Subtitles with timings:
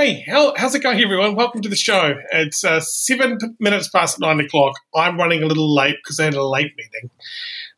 [0.00, 1.34] Hey, how, how's it going, everyone?
[1.34, 2.14] Welcome to the show.
[2.32, 4.76] It's uh, seven minutes past nine o'clock.
[4.94, 7.10] I'm running a little late because I had a late meeting.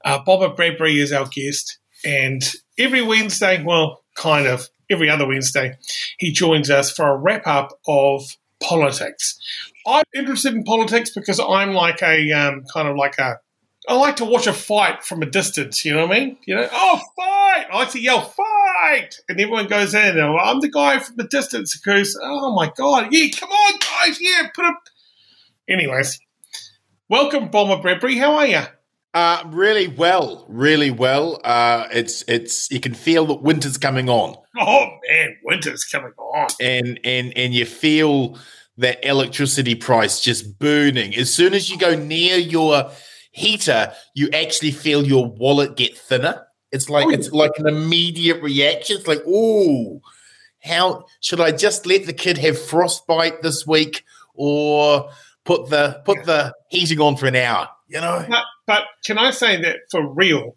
[0.04, 2.40] Uh, Bob Bradbury is our guest, and
[2.79, 5.77] every Wednesday, well, kind of every other Wednesday,
[6.16, 9.36] he joins us for a wrap up of politics.
[9.84, 13.41] I'm interested in politics because I'm like a um, kind of like a
[13.88, 15.84] I like to watch a fight from a distance.
[15.84, 16.36] You know what I mean?
[16.46, 17.66] You know, oh fight!
[17.70, 20.18] I like to yell fight, and everyone goes in.
[20.18, 23.78] And I'm the guy from the distance who goes, "Oh my god, yeah, come on,
[23.80, 24.82] guys, yeah, put up."
[25.68, 26.20] Anyways,
[27.09, 28.18] welcome, Bomber Bradbury.
[28.18, 28.62] How are you?
[29.14, 31.40] Uh, really well, really well.
[31.45, 34.37] Uh, it's it's you can feel that winter's coming on.
[34.59, 38.38] Oh man, winter's coming on, and and and you feel
[38.78, 42.90] that electricity price just burning as soon as you go near your
[43.32, 46.46] heater, you actually feel your wallet get thinner.
[46.70, 48.96] It's like oh, it's like an immediate reaction.
[48.98, 50.01] It's like, oh,
[50.62, 55.10] how should I just let the kid have frostbite this week, or
[55.45, 56.24] put the put yeah.
[56.24, 57.68] the heating on for an hour?
[57.88, 58.24] You know.
[58.26, 60.57] But, but, can I say that for real?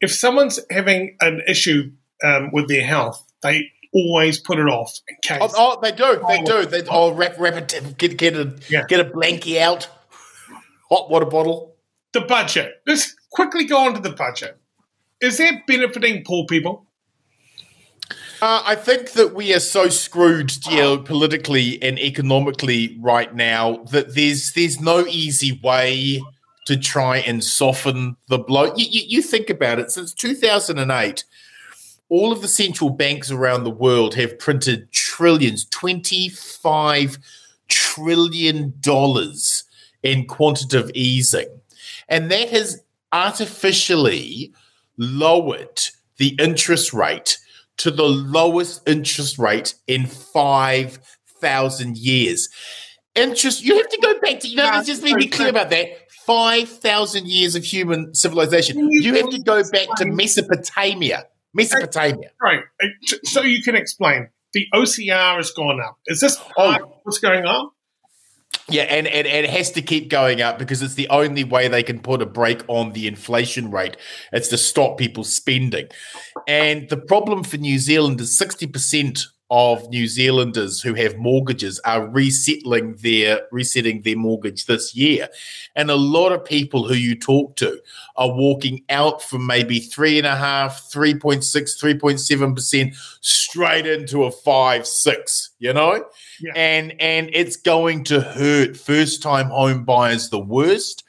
[0.00, 5.16] If someone's having an issue um, with their health, they always put it off in
[5.22, 5.38] case.
[5.40, 6.22] Oh, oh they do.
[6.28, 6.66] They do.
[6.66, 8.84] They oh, wrap, wrap it, get get a yeah.
[8.86, 9.88] get a blankie out,
[10.90, 11.69] hot water bottle
[12.12, 12.82] the budget.
[12.86, 14.58] Let's quickly go on to the budget.
[15.20, 16.86] Is that benefiting poor people?
[18.42, 24.52] Uh, I think that we are so screwed geopolitically and economically right now that there's
[24.54, 26.22] there's no easy way
[26.66, 28.74] to try and soften the blow.
[28.76, 29.90] You, you, you think about it.
[29.90, 31.24] Since 2008,
[32.08, 37.18] all of the central banks around the world have printed trillions, 25
[37.68, 39.64] trillion dollars
[40.02, 41.59] in quantitative easing.
[42.10, 44.52] And that has artificially
[44.98, 45.80] lowered
[46.18, 47.38] the interest rate
[47.78, 52.48] to the lowest interest rate in 5,000 years.
[53.14, 56.10] Interest, you have to go back to, you know, let's just be clear about that.
[56.26, 58.88] 5,000 years of human civilization.
[58.90, 61.26] You have to go back to Mesopotamia.
[61.54, 62.30] Mesopotamia.
[62.40, 62.60] Right.
[62.82, 62.86] Uh,
[63.24, 64.28] so you can explain.
[64.52, 65.98] The OCR has gone up.
[66.06, 66.76] Is this oh.
[67.04, 67.70] what's going on?
[68.70, 71.68] Yeah, and, and, and it has to keep going up because it's the only way
[71.68, 73.96] they can put a break on the inflation rate.
[74.32, 75.88] It's to stop people spending.
[76.46, 82.06] And the problem for New Zealand is 60% of New Zealanders who have mortgages are
[82.06, 85.28] resettling their resetting their mortgage this year.
[85.74, 87.80] And a lot of people who you talk to
[88.16, 94.86] are walking out from maybe three and a half, 3.6, 3.7% straight into a five,
[94.86, 96.04] six, you know?
[96.40, 96.52] Yeah.
[96.54, 101.04] And and it's going to hurt first time home buyers the worst.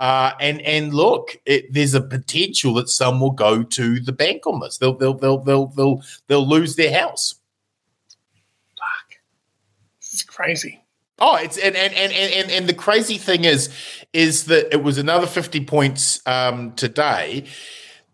[0.00, 4.46] Uh, and and look, it, there's a potential that some will go to the bank
[4.46, 4.78] on this.
[4.78, 7.36] They'll they'll they'll they'll they'll, they'll lose their house.
[10.14, 10.80] It's crazy.
[11.18, 13.68] Oh, it's and and, and and and the crazy thing is,
[14.12, 17.46] is that it was another fifty points um, today.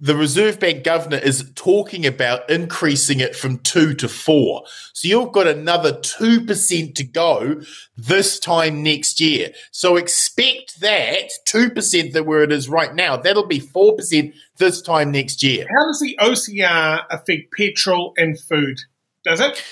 [0.00, 4.64] The Reserve Bank governor is talking about increasing it from two to four.
[4.94, 7.60] So you've got another two percent to go
[7.98, 9.50] this time next year.
[9.72, 14.34] So expect that two percent that where it is right now, that'll be four percent
[14.56, 15.66] this time next year.
[15.68, 18.78] How does the OCR affect petrol and food?
[19.22, 19.62] Does it?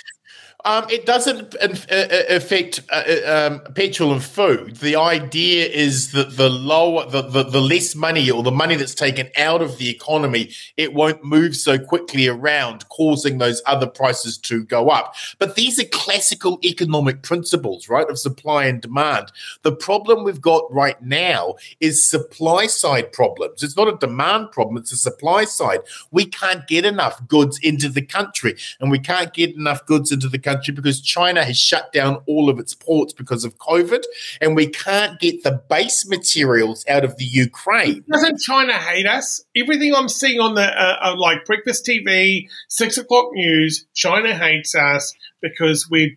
[0.69, 4.77] Um, it doesn't uh, uh, affect uh, um, petrol and food.
[4.77, 8.95] The idea is that the lower, the, the, the less money or the money that's
[8.95, 14.37] taken out of the economy, it won't move so quickly around, causing those other prices
[14.37, 15.15] to go up.
[15.39, 19.33] But these are classical economic principles, right, of supply and demand.
[19.63, 23.63] The problem we've got right now is supply side problems.
[23.63, 25.81] It's not a demand problem; it's a supply side.
[26.11, 30.29] We can't get enough goods into the country, and we can't get enough goods into
[30.29, 34.03] the country because China has shut down all of its ports because of COVID,
[34.41, 38.05] and we can't get the base materials out of the Ukraine.
[38.11, 39.43] Doesn't China hate us?
[39.57, 44.75] Everything I'm seeing on the uh, uh, like breakfast TV, six o'clock news, China hates
[44.75, 46.17] us because we're.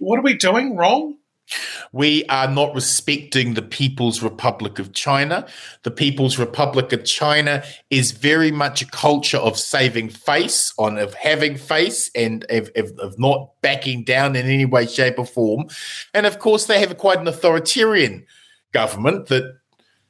[0.00, 1.17] What are we doing wrong?
[1.92, 5.46] We are not respecting the People's Republic of China.
[5.82, 11.14] The People's Republic of China is very much a culture of saving face, on of
[11.14, 15.68] having face, and of, of, of not backing down in any way, shape, or form.
[16.14, 18.26] And of course, they have quite an authoritarian
[18.72, 19.58] government that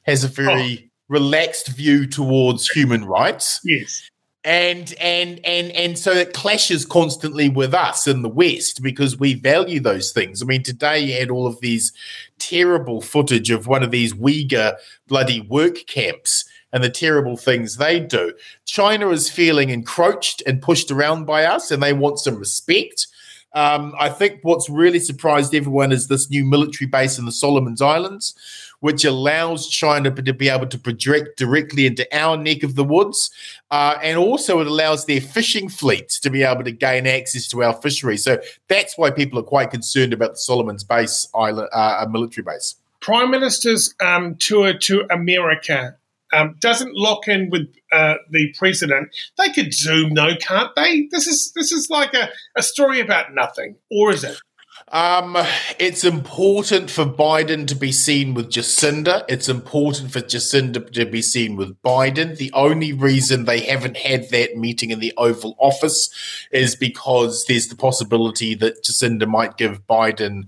[0.03, 0.89] has a very oh.
[1.07, 3.61] relaxed view towards human rights.
[3.63, 4.09] Yes
[4.43, 9.33] and and and and so it clashes constantly with us in the west because we
[9.33, 10.41] value those things.
[10.41, 11.91] I mean today you had all of these
[12.37, 14.75] terrible footage of one of these uyghur
[15.07, 18.33] bloody work camps and the terrible things they do.
[18.65, 23.07] China is feeling encroached and pushed around by us and they want some respect.
[23.53, 27.81] Um, I think what's really surprised everyone is this new military base in the Solomons
[27.81, 28.35] Islands,
[28.79, 33.31] which allows China to be able to project directly into our neck of the woods.
[33.71, 37.63] Uh, and also, it allows their fishing fleets to be able to gain access to
[37.63, 38.23] our fisheries.
[38.23, 42.75] So that's why people are quite concerned about the Solomons base island, uh, military base.
[43.01, 45.95] Prime Minister's um, tour to America
[46.33, 49.09] um, doesn't lock in with uh, the president.
[49.37, 51.07] They could zoom, though, can't they?
[51.11, 54.39] This is this is like a, a story about nothing, or is it?
[54.87, 55.37] Um,
[55.77, 59.23] it's important for Biden to be seen with Jacinda.
[59.27, 62.37] It's important for Jacinda to be seen with Biden.
[62.37, 66.09] The only reason they haven't had that meeting in the Oval Office
[66.51, 70.47] is because there's the possibility that Jacinda might give Biden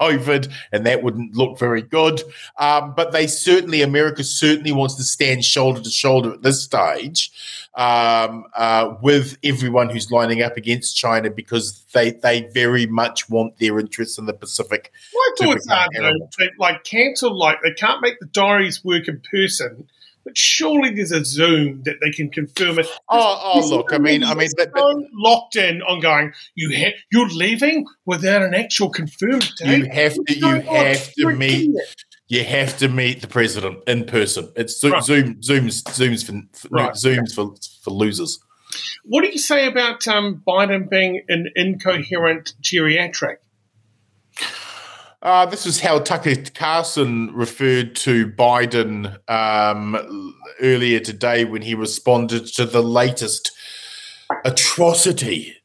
[0.00, 2.22] COVID, and that wouldn't look very good.
[2.58, 7.30] Um, but they certainly, America certainly wants to stand shoulder to shoulder at this stage
[7.74, 13.58] um, uh, with everyone who's lining up against China because they they very much want
[13.58, 14.92] their interests in the Pacific.
[15.14, 19.88] My thoughts are though, like cancel, like they can't make the diaries work in person
[20.26, 22.86] but surely there's a Zoom that they can confirm it.
[23.08, 26.32] Oh, oh look, I mean, I mean, but, but, locked in on going.
[26.56, 29.78] You ha- you're leaving without an actual confirmed date.
[29.78, 30.36] You have to.
[30.36, 31.76] You have to meet.
[32.26, 34.52] You have to meet the president in person.
[34.56, 34.92] It's Zoom.
[34.94, 35.04] Right.
[35.04, 35.84] Zoom Zooms.
[35.84, 36.92] Zooms for, right.
[36.94, 38.40] Zooms for for losers.
[39.04, 43.36] What do you say about um, Biden being an incoherent geriatric?
[45.26, 52.46] Uh, this is how Tucker Carlson referred to Biden um, earlier today when he responded
[52.46, 53.50] to the latest
[54.44, 55.56] atrocity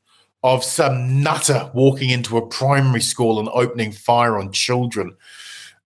[0.42, 5.16] of some nutter walking into a primary school and opening fire on children.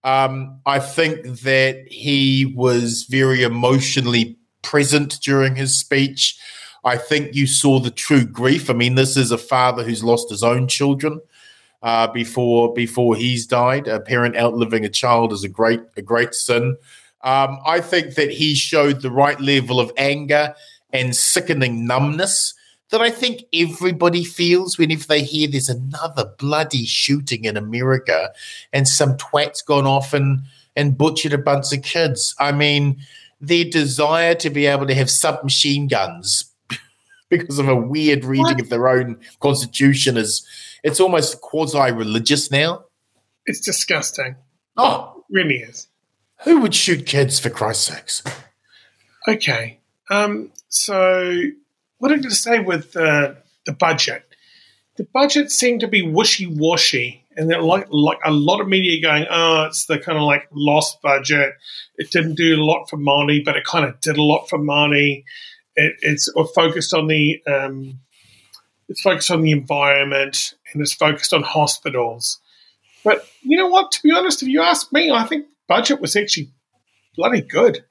[0.05, 6.39] Um, I think that he was very emotionally present during his speech.
[6.85, 8.69] I think you saw the true grief.
[8.69, 11.19] I mean, this is a father who's lost his own children
[11.85, 13.87] uh, before before he's died.
[13.87, 16.77] A parent outliving a child is a great a great sin.
[17.21, 20.55] Um, I think that he showed the right level of anger
[20.91, 22.55] and sickening numbness
[22.89, 28.31] that I think everybody feels whenever they hear there's another bloody shooting in America
[28.73, 30.41] and some twat's gone off and
[30.75, 32.35] and butchered a bunch of kids.
[32.39, 32.97] I mean,
[33.39, 36.45] their desire to be able to have submachine guns
[37.29, 38.61] because of a weird reading what?
[38.61, 40.45] of their own constitution is
[40.85, 42.85] it's almost quasi religious now.
[43.47, 44.35] It's disgusting.
[44.77, 45.87] Oh, it really is.
[46.43, 48.23] Who would shoot kids for Christ's sakes?
[49.27, 49.79] Okay.
[50.11, 51.41] Um, so,
[51.97, 53.33] what you going to say with uh,
[53.65, 54.25] the budget?
[54.97, 59.01] The budget seemed to be wishy washy, and there like like a lot of media
[59.01, 61.53] going, "Oh, it's the kind of like lost budget.
[61.95, 64.59] It didn't do a lot for money, but it kind of did a lot for
[64.59, 65.25] money.
[65.75, 68.01] It, it's focused on the um,
[68.87, 72.39] it's focused on the environment and it's focused on hospitals.
[73.03, 73.91] But you know what?
[73.93, 76.51] To be honest, if you ask me, I think budget was actually
[77.15, 77.85] bloody good.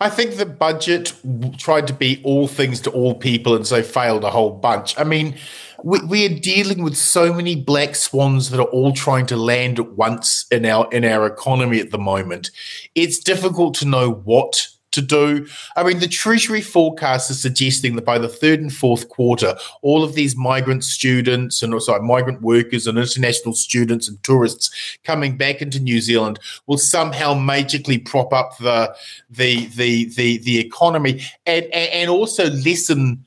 [0.00, 1.12] I think the budget
[1.56, 4.96] tried to be all things to all people and so failed a whole bunch.
[4.96, 5.36] I mean,
[5.82, 9.80] we, we, are dealing with so many black swans that are all trying to land
[9.80, 12.50] at once in our in our economy at the moment.
[12.94, 14.68] It's difficult to know what
[14.98, 15.46] to do.
[15.76, 20.02] I mean, the Treasury forecast is suggesting that by the third and fourth quarter, all
[20.02, 25.62] of these migrant students and also migrant workers and international students and tourists coming back
[25.62, 28.94] into New Zealand will somehow magically prop up the
[29.30, 33.24] the the the, the economy and, and also lessen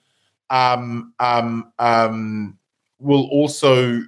[0.49, 2.57] um um um
[2.99, 4.01] will also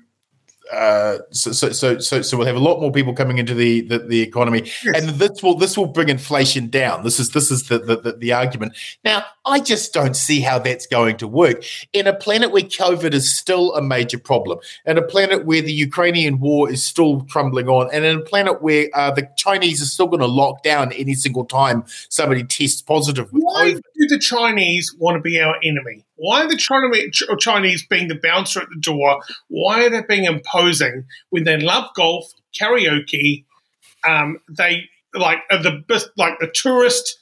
[0.74, 3.82] uh, so, so, so, so, so we'll have a lot more people coming into the
[3.82, 5.02] the, the economy, yes.
[5.02, 7.04] and this will this will bring inflation down.
[7.04, 8.76] This is this is the, the the argument.
[9.04, 11.64] Now, I just don't see how that's going to work
[11.94, 15.74] in a planet where COVID is still a major problem, in a planet where the
[15.74, 19.86] Ukrainian war is still crumbling on, and in a planet where uh, the Chinese are
[19.86, 23.28] still going to lock down any single time somebody tests positive.
[23.32, 23.82] Why COVID.
[24.00, 26.04] do the Chinese want to be our enemy?
[26.24, 29.20] Why are the Chinese being the bouncer at the door?
[29.50, 33.44] Why are they being imposing when they love golf, karaoke?
[34.08, 35.82] Um, they like the
[36.16, 37.20] like the tourist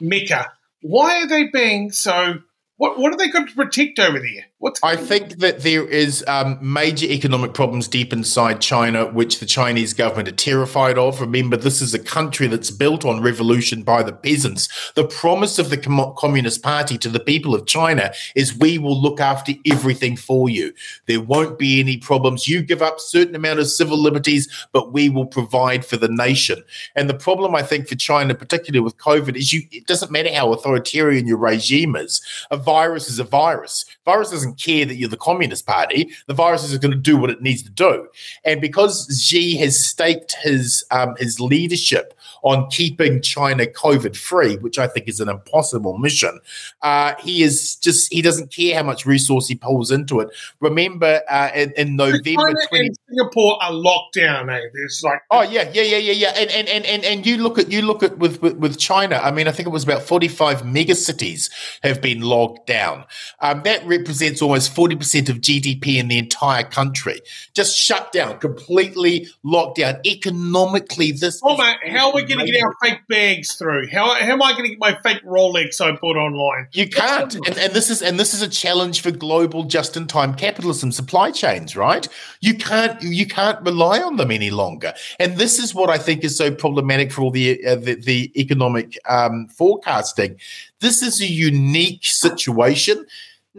[0.00, 0.50] mecca.
[0.82, 2.40] Why are they being so
[2.76, 4.46] what what are they going to protect over there?
[4.82, 9.94] I think that there is um, major economic problems deep inside China, which the Chinese
[9.94, 11.18] government are terrified of.
[11.18, 14.68] Remember, this is a country that's built on revolution by the peasants.
[14.96, 19.00] The promise of the Com- Communist Party to the people of China is we will
[19.00, 20.74] look after everything for you.
[21.06, 22.46] There won't be any problems.
[22.46, 26.62] You give up certain amount of civil liberties, but we will provide for the nation.
[26.94, 29.62] And the problem, I think, for China, particularly with COVID, is you.
[29.72, 32.20] It doesn't matter how authoritarian your regime is.
[32.50, 33.86] A virus is a virus.
[34.04, 36.10] Virus doesn't care that you're the Communist Party.
[36.26, 38.08] The virus is going to do what it needs to do.
[38.44, 44.78] And because Xi has staked his um, his leadership on keeping China COVID free, which
[44.78, 46.40] I think is an impossible mission.
[46.82, 50.28] Uh, he is just he doesn't care how much resource he pulls into it.
[50.60, 54.50] Remember uh, in, in, November, China 20- and Singapore are locked down.
[54.50, 54.60] Eh?
[54.72, 56.32] There's like oh yeah, yeah, yeah, yeah, yeah.
[56.36, 59.16] And and, and and and you look at you look at with, with with China.
[59.16, 61.50] I mean, I think it was about forty five megacities
[61.82, 63.04] have been locked down.
[63.40, 67.20] Um, that represents almost forty percent of GDP in the entire country.
[67.54, 70.00] Just shut down, completely locked down.
[70.06, 71.40] Economically, this.
[71.42, 73.88] Oh, man, how are we going to get our fake bags through?
[73.88, 76.68] How, how am I going to get my fake Rolex I bought online?
[76.72, 80.92] You can't, and, and this is and this is a challenge for global just-in-time capitalism
[80.92, 82.06] supply chains, right?
[82.40, 86.24] You can't you can't rely on them any longer, and this is what I think
[86.24, 90.38] is so problematic for all the uh, the, the, economic um, forecasting.
[90.80, 93.06] This is a unique situation.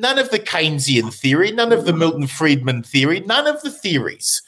[0.02, 4.42] None of the Keynesian theory, none of the Milton Friedman theory, none of the theories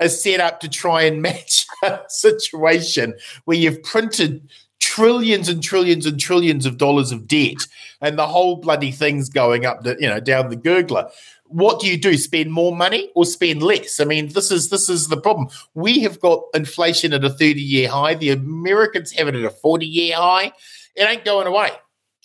[0.00, 3.14] are set up to try and match a situation
[3.46, 4.46] where you've printed
[4.80, 7.56] trillions and trillions and trillions of dollars of debt
[8.02, 11.10] and the whole bloody thing's going up the you know down the gurgler.
[11.46, 14.00] What do you do spend more money or spend less?
[14.00, 15.48] I mean this is this is the problem.
[15.72, 18.14] We have got inflation at a 30 year high.
[18.14, 20.52] The americans have it at a 40 year high.
[20.94, 21.70] It ain't going away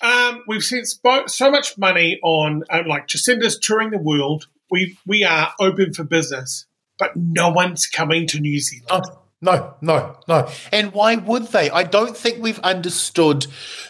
[0.01, 5.23] um, we've spent so much money on um, like jacinda's touring the world we we
[5.23, 6.65] are open for business
[6.97, 8.87] but no one's coming to New Zealand.
[8.89, 9.19] Oh.
[9.41, 10.47] No, no, no.
[10.71, 11.69] And why would they?
[11.69, 13.45] I don't think we've understood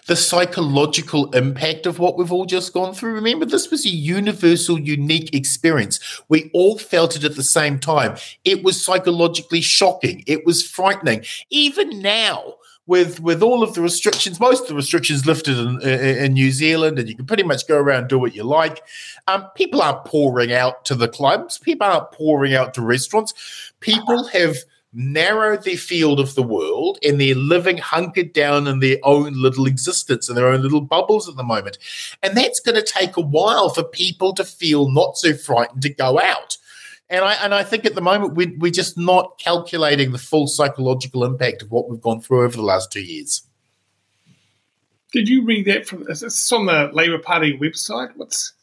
[0.07, 3.13] the psychological impact of what we've all just gone through.
[3.13, 5.99] Remember, this was a universal, unique experience.
[6.27, 8.17] We all felt it at the same time.
[8.43, 10.23] It was psychologically shocking.
[10.25, 11.23] It was frightening.
[11.51, 16.33] Even now, with with all of the restrictions, most of the restrictions lifted in, in,
[16.33, 18.83] New Zealand, and you can pretty much go around and do what you like.
[19.27, 21.57] Um, people aren't pouring out to the clubs.
[21.57, 23.33] People aren't pouring out to restaurants.
[23.79, 24.57] People have
[24.93, 29.65] narrowed their field of the world and they're living hunkered down in their own little
[29.65, 31.77] existence in their own little bubbles at the moment.
[32.21, 35.89] And that's going to take a while for people to feel not so frightened to
[35.89, 36.57] go out.
[37.13, 40.47] And I and I think at the moment we we're just not calculating the full
[40.47, 43.43] psychological impact of what we've gone through over the last two years.
[45.11, 46.09] Did you read that from?
[46.09, 48.13] Is this on the Labor Party website?
[48.15, 48.53] What's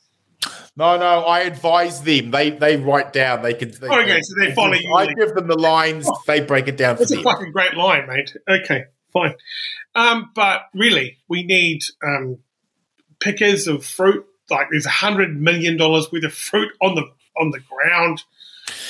[0.77, 1.21] no, no.
[1.25, 2.33] I advise them.
[2.33, 3.43] They they write down.
[3.43, 3.71] They can.
[3.71, 4.93] They, okay, so they follow you.
[4.93, 6.09] I like, give them the lines.
[6.09, 6.97] Oh, they break it down.
[6.97, 7.23] That's a them.
[7.23, 8.35] fucking great line, mate.
[8.49, 9.35] Okay, fine.
[9.95, 12.39] Um, but really, we need um,
[13.21, 14.27] pickers of fruit.
[14.51, 17.05] Like there's a hundred million dollars worth of fruit on the
[17.41, 18.25] on the ground.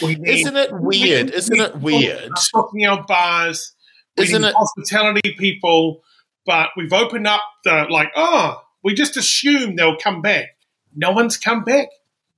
[0.03, 1.31] Isn't it weird?
[1.31, 2.37] Isn't it weird?
[2.39, 3.73] Stocking our bars.
[4.17, 6.03] Isn't it hospitality people?
[6.47, 8.11] But we've opened up the like.
[8.17, 10.57] Oh, we just assume they'll come back.
[10.95, 11.89] No one's come back.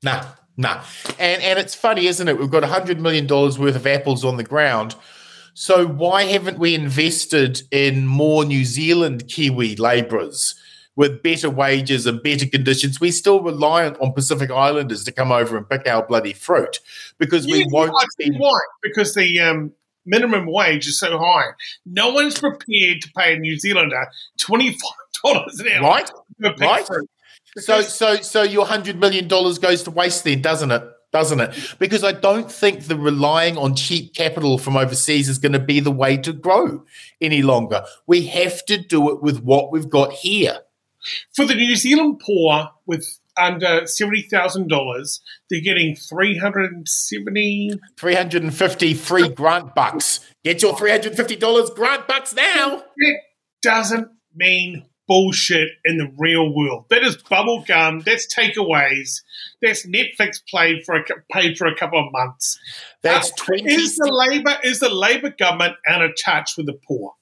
[0.03, 0.25] Nah,
[0.57, 0.83] nah.
[1.19, 2.39] And and it's funny, isn't it?
[2.39, 4.95] We've got hundred million dollars worth of apples on the ground.
[5.55, 10.55] So why haven't we invested in more New Zealand Kiwi labourers?
[10.97, 15.57] With better wages and better conditions, we're still reliant on Pacific Islanders to come over
[15.57, 16.81] and pick our bloody fruit
[17.19, 17.93] because yeah, we won't.
[18.19, 18.59] Be- why?
[18.83, 19.73] Because the um,
[20.05, 21.51] minimum wage is so high.
[21.87, 24.07] No one's prepared to pay a New Zealander
[24.39, 25.83] twenty five dollars an hour.
[25.83, 26.11] Right.
[26.61, 26.87] Right.
[27.59, 30.83] So, so, so your hundred million dollars goes to waste then, doesn't it?
[31.13, 31.75] Doesn't it?
[31.79, 35.79] Because I don't think the relying on cheap capital from overseas is going to be
[35.79, 36.85] the way to grow
[37.21, 37.85] any longer.
[38.07, 40.61] We have to do it with what we've got here.
[41.35, 43.07] For the New Zealand poor with
[43.37, 49.29] under seventy thousand dollars, they're getting three hundred and seventy, three hundred and fifty free
[49.29, 50.21] grant bucks.
[50.45, 52.83] Get your three hundred fifty dollars grant bucks now.
[52.97, 53.21] It
[53.63, 56.87] doesn't mean bullshit in the real world.
[56.91, 58.01] That is bubble gum.
[58.01, 59.23] That's takeaways.
[59.61, 62.59] That's Netflix played for a, paid for a couple of months.
[63.03, 63.73] That's uh, twenty.
[63.73, 67.13] Is the labor is the labor government out of touch with the poor?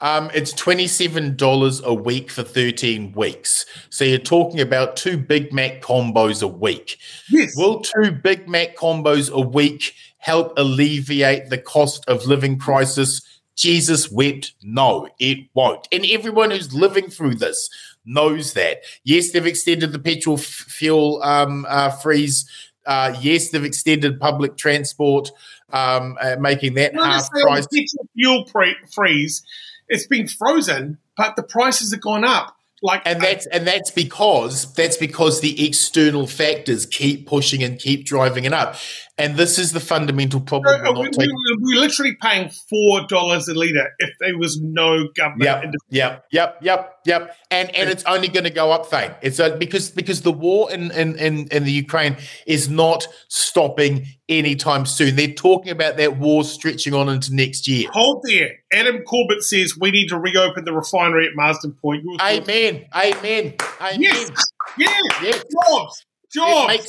[0.00, 3.64] Um, it's $27 a week for 13 weeks.
[3.90, 6.98] So you're talking about two Big Mac combos a week.
[7.30, 7.54] Yes.
[7.56, 13.22] Will two Big Mac combos a week help alleviate the cost of living crisis?
[13.56, 14.52] Jesus wept.
[14.62, 15.86] No, it won't.
[15.92, 17.70] And everyone who's living through this
[18.04, 18.78] knows that.
[19.04, 22.48] Yes, they've extended the petrol f- fuel um, uh, freeze.
[22.86, 25.30] Uh, yes, they've extended public transport
[25.72, 27.66] um, uh, making that half price.
[27.66, 29.42] Petrol Fuel pre- freeze,
[29.88, 32.56] it's been frozen, but the prices have gone up.
[32.82, 38.04] Like, and that's and that's because that's because the external factors keep pushing and keep
[38.04, 38.76] driving it up.
[39.16, 40.84] And this is the fundamental problem.
[40.84, 41.28] Uh, we, we,
[41.60, 45.44] we're literally paying four dollars a liter if there was no government.
[45.44, 47.36] Yep, yep, yep, yep, yep.
[47.48, 49.14] And and it's only going to go up, Thane.
[49.22, 54.06] It's uh, because because the war in, in in in the Ukraine is not stopping
[54.28, 55.14] anytime soon.
[55.14, 57.88] They're talking about that war stretching on into next year.
[57.92, 58.50] Hold there.
[58.72, 62.02] Adam Corbett says we need to reopen the refinery at Marsden Point.
[62.20, 62.86] Amen.
[62.92, 63.54] Amen.
[63.80, 64.00] Amen.
[64.00, 64.30] Yes.
[64.76, 65.02] Yes.
[65.22, 65.44] yes.
[65.52, 66.04] Jobs.
[66.32, 66.64] Jobs.
[66.64, 66.88] It makes,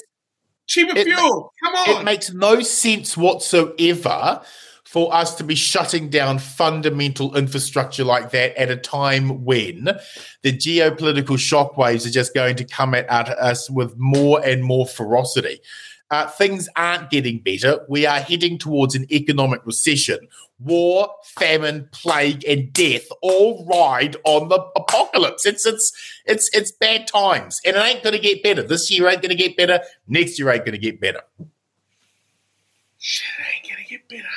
[0.67, 1.53] Cheaper it fuel.
[1.63, 2.01] Come on.
[2.01, 4.41] It makes no sense whatsoever
[4.83, 9.89] for us to be shutting down fundamental infrastructure like that at a time when
[10.41, 14.87] the geopolitical shockwaves are just going to come at, at us with more and more
[14.87, 15.59] ferocity.
[16.11, 17.83] Uh, things aren't getting better.
[17.89, 20.27] We are heading towards an economic recession.
[20.59, 25.45] War, famine, plague, and death all ride on the apocalypse.
[25.45, 25.91] It's it's
[26.25, 28.61] it's it's bad times, and it ain't going to get better.
[28.61, 29.81] This year ain't going to get better.
[30.07, 31.21] Next year ain't going to get better.
[32.99, 34.29] Shit ain't going to get better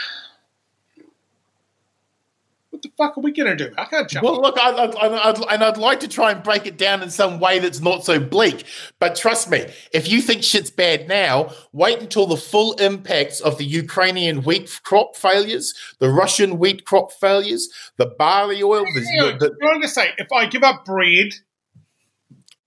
[2.79, 3.75] what the fuck are we going to do?
[3.77, 4.25] I can't jump.
[4.25, 7.11] Well, look, I, I, I'd, and I'd like to try and break it down in
[7.11, 8.65] some way that's not so bleak.
[9.01, 13.59] But trust me, if you think shit's bad now, wait until the full impacts of
[13.59, 18.85] the Ukrainian wheat crop failures, the Russian wheat crop failures, the barley oil.
[18.85, 21.33] The, the, the, I'm going to say, if I give up bread,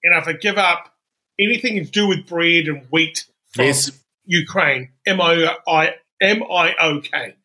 [0.03, 0.94] and if I give up
[1.39, 3.91] anything to do with bread and wheat from yes.
[4.25, 7.36] Ukraine, M O I M I O K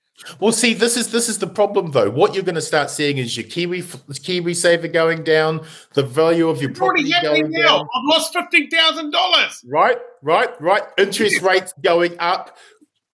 [0.40, 2.11] well, see, this is this is the problem though.
[2.11, 3.85] What you're going to start seeing is your Kiwi
[4.23, 7.78] Kiwi saver going down, the value of your it's property going now.
[7.78, 7.80] down.
[7.94, 9.62] I've lost fifteen thousand dollars.
[9.66, 10.82] Right, right, right.
[10.96, 12.56] Interest rates going up.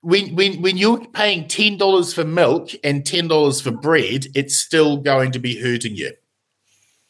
[0.01, 4.57] When when when you're paying ten dollars for milk and ten dollars for bread, it's
[4.57, 6.13] still going to be hurting you.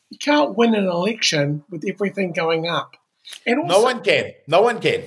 [0.09, 2.97] You can't win an election with everything going up.
[3.47, 4.33] And also, no one can.
[4.47, 5.03] No one can.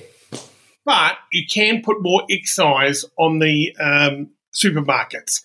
[0.84, 5.42] But you can put more excise on the um, supermarkets.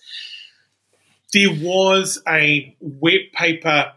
[1.32, 3.92] There was a wet paper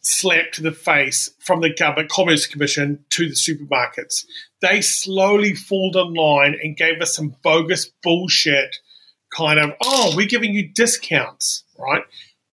[0.00, 4.24] slap to the face from the government commerce commission to the supermarkets.
[4.60, 8.76] They slowly fall in line and gave us some bogus bullshit
[9.34, 12.02] kind of, oh, we're giving you discounts, right?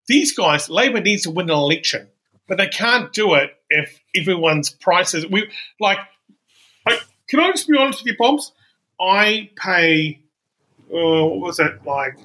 [0.07, 2.07] These guys, Labor needs to win an election,
[2.47, 5.25] but they can't do it if everyone's prices.
[5.25, 5.99] We like,
[6.87, 8.51] like can I just be honest with you, Bombs?
[8.99, 10.21] I pay
[10.93, 12.17] uh, what was it like?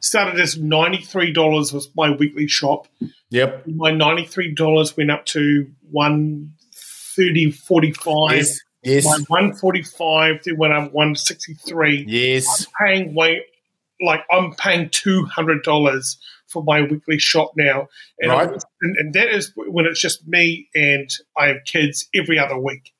[0.00, 2.88] Started as ninety three dollars was my weekly shop.
[3.30, 3.66] Yep.
[3.66, 6.54] My ninety three dollars went up to one
[7.16, 8.36] thirty forty five.
[8.36, 8.60] Yes.
[8.82, 9.04] Yes.
[9.04, 12.04] My one forty five then went up one sixty three.
[12.08, 12.66] Yes.
[12.80, 13.42] I'm paying way
[14.00, 18.48] like I'm paying two hundred dollars for my weekly shop now, and, right.
[18.80, 22.94] and, and that is when it's just me and I have kids every other week.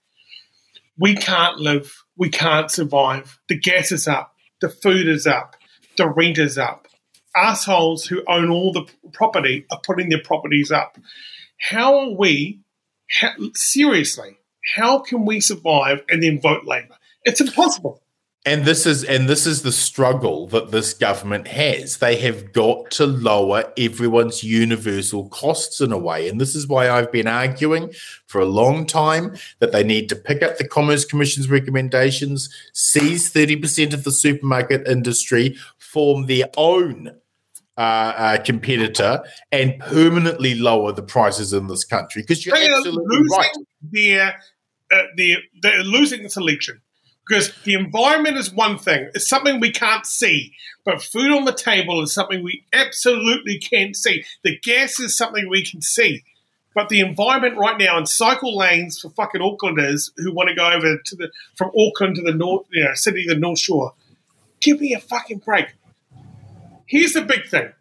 [0.99, 2.05] We can't live.
[2.17, 3.39] We can't survive.
[3.49, 5.57] The gas is up the food is up,
[5.97, 6.88] the rent is up.
[7.37, 10.99] Assholes who own all the property are putting their properties up.
[11.59, 12.61] How are we,
[13.55, 14.38] seriously,
[14.75, 16.97] how can we survive and then vote Labour?
[17.25, 18.03] It's impossible.
[18.49, 21.99] And this is and this is the struggle that this government has.
[21.99, 26.31] They have got to lower everyone's universal costs in a way.
[26.31, 27.93] And this is why I've been arguing
[28.27, 33.31] for a long time that they need to pick up the Commerce Commission's recommendations, seize
[33.31, 37.11] 30% of the supermarket industry, form their own
[37.77, 37.81] uh,
[38.17, 43.51] uh, competitor and permanently lower the prices in this country because you're they absolutely right.
[43.83, 44.41] Their,
[44.91, 46.81] uh, they're, they're losing this election
[47.29, 51.53] because the environment is one thing, it's something we can't see, but food on the
[51.53, 54.25] table is something we absolutely can't see.
[54.43, 56.25] The gas is something we can see.
[56.75, 60.71] But the environment right now in cycle lanes for fucking Aucklanders who want to go
[60.71, 63.95] over to the from Auckland to the north, you know, city the North Shore,
[64.61, 65.67] give me a fucking break.
[66.87, 67.73] Here's the big thing: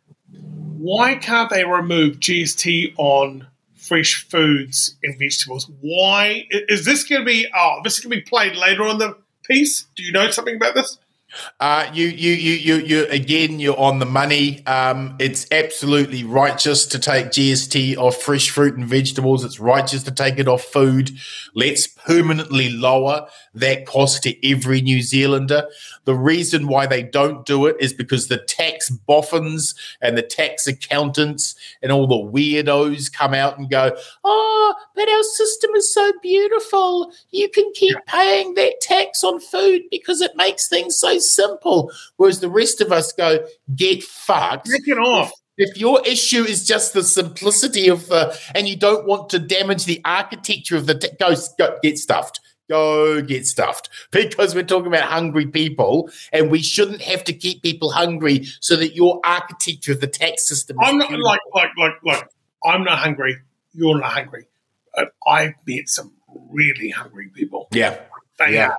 [0.78, 5.70] why can't they remove GST on fresh foods and vegetables?
[5.82, 7.46] Why is this going to be?
[7.56, 9.16] Oh, this is going to be played later on the
[9.48, 9.86] piece?
[9.96, 10.98] Do you know something about this?
[11.60, 14.66] Uh, you, you, you, you, you, again, you're on the money.
[14.66, 19.44] Um, it's absolutely righteous to take GST off fresh fruit and vegetables.
[19.44, 21.12] It's righteous to take it off food.
[21.54, 25.68] Let's permanently lower that cost to every New Zealander.
[26.06, 30.66] The reason why they don't do it is because the tax boffins and the tax
[30.66, 36.12] accountants and all the weirdos come out and go, Oh, but our system is so
[36.22, 37.14] beautiful.
[37.32, 41.90] You can keep paying that tax on food because it makes things so simple.
[42.18, 44.70] Whereas the rest of us go, Get fucked.
[44.70, 49.08] Take it off if your issue is just the simplicity of the and you don't
[49.08, 54.54] want to damage the architecture of the go, go get stuffed Go get stuffed because
[54.54, 58.94] we're talking about hungry people and we shouldn't have to keep people hungry so that
[58.94, 60.78] your architecture of the tax system.
[60.82, 62.30] I'm not like, like, like, like,
[62.66, 63.38] I'm not hungry.
[63.74, 64.48] You're not hungry.
[64.98, 66.12] But I've met some
[66.52, 67.70] really hungry people.
[67.72, 67.98] Yeah.
[68.40, 68.70] They Yeah.
[68.72, 68.78] are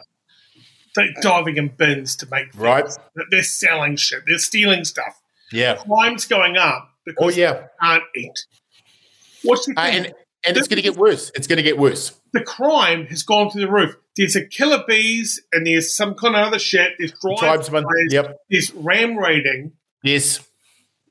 [0.96, 2.56] they're diving in bins to make things.
[2.62, 2.84] Right.
[3.30, 4.22] They're selling shit.
[4.26, 5.14] They're stealing stuff.
[5.52, 5.76] Yeah.
[5.76, 7.52] Crime's going up because Oh, yeah.
[7.52, 8.46] they can't eat.
[9.44, 10.06] What's the Uh, and
[10.46, 11.30] and it's going to get worse.
[11.36, 12.12] It's going to get worse.
[12.32, 13.94] the crime has gone through the roof.
[14.16, 16.92] There's a Killer Beez and there's some kind of other shit.
[16.98, 17.84] There's drive Tribesmen.
[18.10, 18.36] Yep.
[18.50, 19.72] There's ram raiding.
[20.02, 20.40] Yes.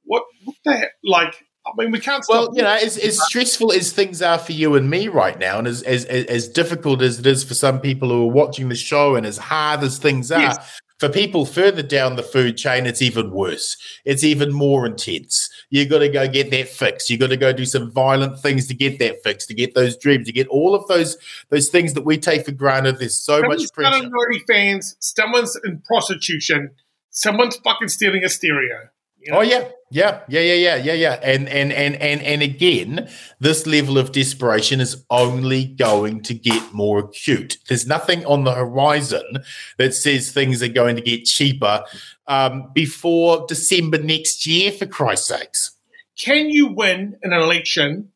[0.03, 0.91] What, what the heck?
[1.03, 4.53] Like, I mean, we can't Well, you know, as, as stressful as things are for
[4.53, 7.79] you and me right now, and as, as as difficult as it is for some
[7.79, 10.79] people who are watching the show, and as hard as things are, Yes.
[10.99, 13.77] for people further down the food chain, it's even worse.
[14.05, 15.49] It's even more intense.
[15.69, 17.09] You got to go get that fix.
[17.09, 19.97] You got to go do some violent things to get that fix, to get those
[19.97, 21.17] dreams, to get all of those
[21.49, 22.99] those things that we take for granted.
[22.99, 23.91] There's so much pressure.
[23.91, 26.71] selling OnlyFans, someone's in prostitution,
[27.09, 28.89] someone's fucking stealing a stereo.
[29.19, 29.39] You oh, know?
[29.39, 31.19] Oh yeah, yeah, yeah, yeah, yeah, yeah, yeah.
[31.23, 36.73] And and and and and again, this level of desperation is only going to get
[36.73, 37.57] more acute.
[37.69, 39.43] There's nothing on the horizon
[39.77, 41.83] that says things are going to get cheaper
[42.27, 44.71] um, before December next year.
[44.71, 45.71] For Christ's sakes.
[46.17, 48.11] Can you win an election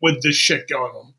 [0.00, 1.14] with this shit going on?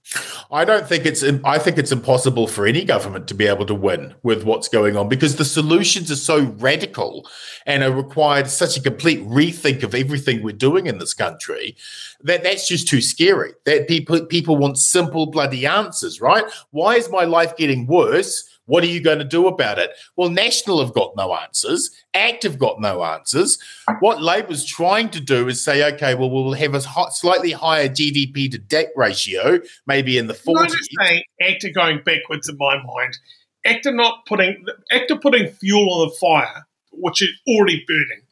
[0.51, 1.23] I don't think it's.
[1.43, 4.95] I think it's impossible for any government to be able to win with what's going
[4.95, 7.27] on because the solutions are so radical
[7.65, 11.75] and are required such a complete rethink of everything we're doing in this country
[12.21, 13.51] that that's just too scary.
[13.65, 16.45] That people people want simple bloody answers, right?
[16.71, 18.56] Why is my life getting worse?
[18.67, 19.91] What are you going to do about it?
[20.15, 21.89] Well, National have got no answers.
[22.13, 23.57] ACT have got no answers.
[23.99, 27.89] What Labor's trying to do is say, okay, well, we'll have a hot, slightly higher
[27.89, 30.71] GDP to debt ratio, maybe in the Can I 40s.
[30.71, 33.17] just say, ACT are going backwards in my mind.
[33.65, 38.23] ACT are not putting, ACT are putting fuel on the fire, which is already burning,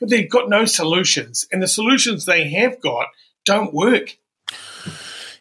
[0.00, 1.46] but they've got no solutions.
[1.52, 3.08] And the solutions they have got
[3.44, 4.18] don't work.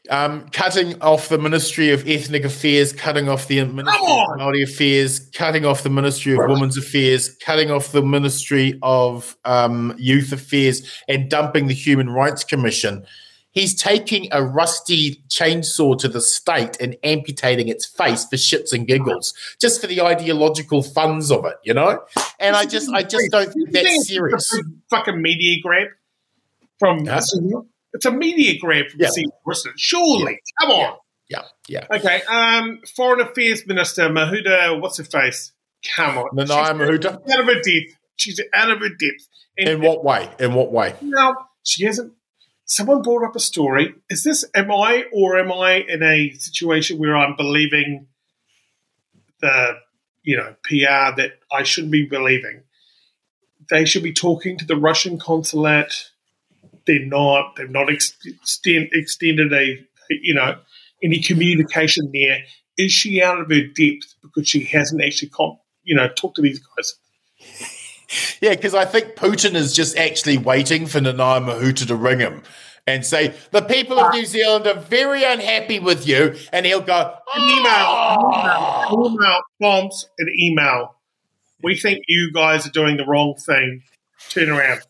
[0.09, 4.27] Um, cutting off the Ministry of Ethnic Affairs, cutting off the Ministry of!
[4.31, 9.95] Minority Affairs, cutting off the Ministry of Women's Affairs, cutting off the Ministry of um,
[9.97, 13.05] Youth Affairs, and dumping the Human Rights Commission.
[13.51, 18.87] He's taking a rusty chainsaw to the state and amputating its face for shits and
[18.87, 22.01] giggles, just for the ideological funds of it, you know.
[22.39, 24.59] And I just, I just don't think that's serious.
[24.89, 25.89] fucking media grab
[26.79, 27.05] from?
[27.93, 29.09] It's a media grab from Yeah.
[29.09, 29.73] Steve Morrison.
[29.77, 30.95] Surely, come on.
[31.29, 31.87] Yeah, yeah.
[31.91, 35.51] Okay, um, Foreign Affairs Minister Mahuta, what's her face?
[35.95, 37.31] Come on, Nanaia She's Mahuta.
[37.31, 37.97] out of her depth.
[38.17, 39.27] She's out of her depth.
[39.57, 40.29] And In what way?
[40.39, 40.95] In what way?
[41.01, 42.13] now she hasn't.
[42.65, 43.93] Someone brought up a story.
[44.09, 48.07] Is this am I or am I in a situation where I'm believing
[49.41, 49.73] the
[50.23, 52.63] you know PR that I shouldn't be believing?
[53.69, 56.11] They should be talking to the Russian consulate.
[56.85, 57.55] They're not.
[57.55, 60.57] They've not extend, extended a you know
[61.01, 62.39] any communication there.
[62.77, 66.41] Is she out of her depth because she hasn't actually com- you know talked to
[66.41, 66.95] these guys?
[68.41, 72.43] Yeah, because I think Putin is just actually waiting for Nanaia Mahuta to ring him
[72.85, 76.35] and say, the people of New Zealand are very unhappy with you.
[76.51, 80.95] And he'll go, An email, "Oh." email, email, bombs, an email.
[81.61, 83.83] We think you guys are doing the wrong thing.
[84.29, 84.81] Turn around.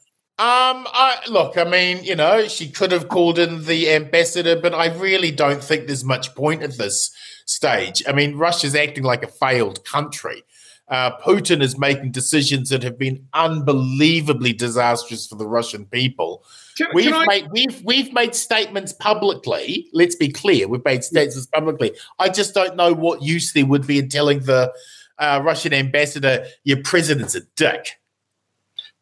[0.44, 4.74] Um, I, look, I mean, you know, she could have called in the ambassador, but
[4.74, 8.04] I really don't think there's much point at this stage.
[8.06, 10.44] I mean, Russia's acting like a failed country.
[10.90, 16.44] Uh, Putin is making decisions that have been unbelievably disastrous for the Russian people.
[16.78, 19.88] Can, We've can I, made we've we've made statements publicly.
[19.94, 21.94] Let's be clear, we've made statements publicly.
[22.20, 24.74] I just don't know what use there would be in telling the
[25.20, 28.02] uh, Russian ambassador your president's a dick.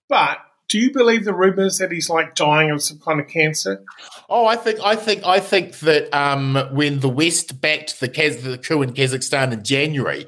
[0.07, 0.37] but
[0.71, 3.83] do you believe the rumors that he's like dying of some kind of cancer?
[4.29, 8.41] Oh, I think I think I think that um, when the West backed the, Kaz-
[8.41, 10.27] the coup in Kazakhstan in January,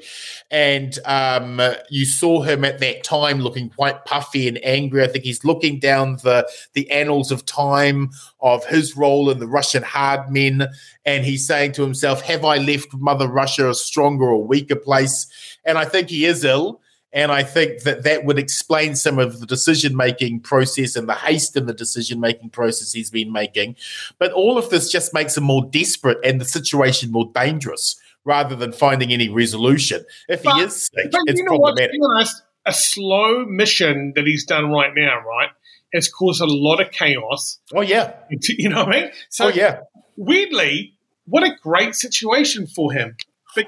[0.50, 5.02] and um, you saw him at that time looking quite puffy and angry.
[5.02, 9.48] I think he's looking down the the annals of time of his role in the
[9.48, 10.68] Russian hard men,
[11.06, 15.26] and he's saying to himself, "Have I left Mother Russia a stronger or weaker place?"
[15.64, 16.82] And I think he is ill.
[17.14, 21.14] And I think that that would explain some of the decision making process and the
[21.14, 23.76] haste in the decision making process he's been making.
[24.18, 28.56] But all of this just makes him more desperate and the situation more dangerous rather
[28.56, 30.04] than finding any resolution.
[30.28, 32.00] If But- he is sick, it's you know problematic.
[32.16, 35.50] honest, a slow mission that he's done right now, right,
[35.94, 37.60] has caused a lot of chaos.
[37.72, 38.14] Oh, yeah.
[38.48, 39.10] You know what I mean?
[39.28, 39.80] So Oh, yeah.
[40.16, 40.94] weirdly,
[41.26, 43.16] what a great situation for him.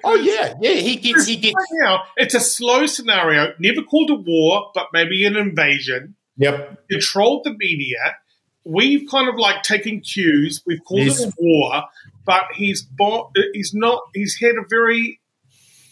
[0.05, 0.73] Oh yeah, yeah.
[0.75, 2.03] He gets he gets right now.
[2.17, 3.53] It's a slow scenario.
[3.59, 6.15] Never called a war, but maybe an invasion.
[6.39, 6.89] Yep.
[6.91, 8.17] Controlled the media.
[8.65, 10.63] We've kind of like taken cues.
[10.67, 11.21] We've called Yes.
[11.21, 11.85] it a war,
[12.25, 13.31] but he's bought.
[13.53, 14.03] He's not.
[14.15, 15.21] He's had a very,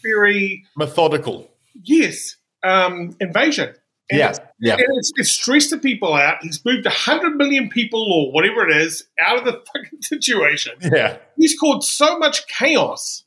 [0.03, 1.49] very Methodical.
[1.83, 3.73] yes um, invasion.
[4.09, 4.29] And Yeah.
[4.31, 4.73] it's- Yeah.
[4.73, 6.37] and it's, it's stressed the people out.
[6.43, 10.73] He's moved 100 million people or whatever it is out of the fucking situation.
[10.81, 11.17] Yeah.
[11.37, 13.23] He's caused so much chaos.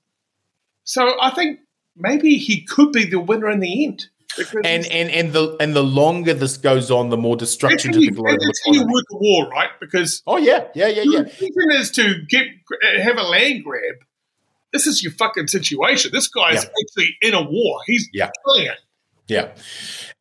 [0.88, 1.61] So I think
[1.96, 4.07] maybe he could be the winner in the end.
[4.64, 8.11] And and and the and the longer this goes on, the more destruction to the
[8.11, 8.92] global that's economy.
[8.92, 9.70] work a war, right?
[9.81, 11.22] Because Oh yeah, yeah, yeah, yeah.
[11.22, 12.46] the reason is to get
[13.03, 13.96] have a land grab.
[14.72, 16.11] This is your fucking situation.
[16.12, 16.70] This guy is Yeah.
[16.83, 17.81] actually in a war.
[17.87, 18.31] He's Yeah.
[18.46, 18.79] killing it.
[19.29, 19.48] Yeah,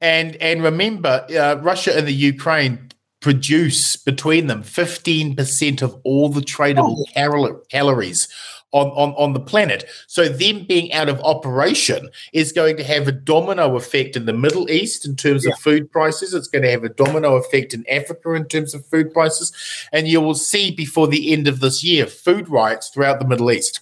[0.01, 2.89] and and remember, uh, Russia and the Ukraine
[3.21, 7.13] produce between them fifteen percent of all the tradable Oh.
[7.13, 8.27] cal- calories
[8.71, 9.85] on, on on the planet.
[10.07, 14.33] So them being out of operation is going to have a domino effect in the
[14.33, 15.53] Middle East in terms Yeah.
[15.53, 16.33] of food prices.
[16.33, 19.53] It's going to have a domino effect in Africa in terms of food prices,
[19.93, 23.51] and you will see before the end of this year food riots throughout the Middle
[23.51, 23.79] East.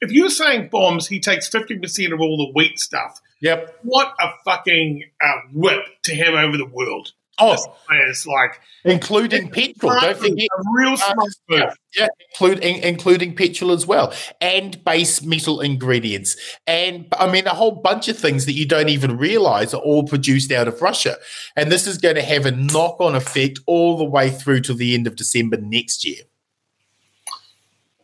[0.00, 3.20] If you're saying bombs, he takes 50% of all the wheat stuff.
[3.40, 3.78] Yep.
[3.82, 7.12] What a fucking uh, whip to have over the world.
[7.38, 7.56] Oh,
[7.90, 9.98] It's like including petrol.
[9.98, 11.76] Don't forget a real smart move.
[11.96, 17.72] Yeah, including including petrol as well, and base metal ingredients, and I mean a whole
[17.72, 21.16] bunch of things that you don't even realize are all produced out of Russia.
[21.56, 24.74] And this is going to have a knock on effect all the way through to
[24.74, 26.22] the end of December next year.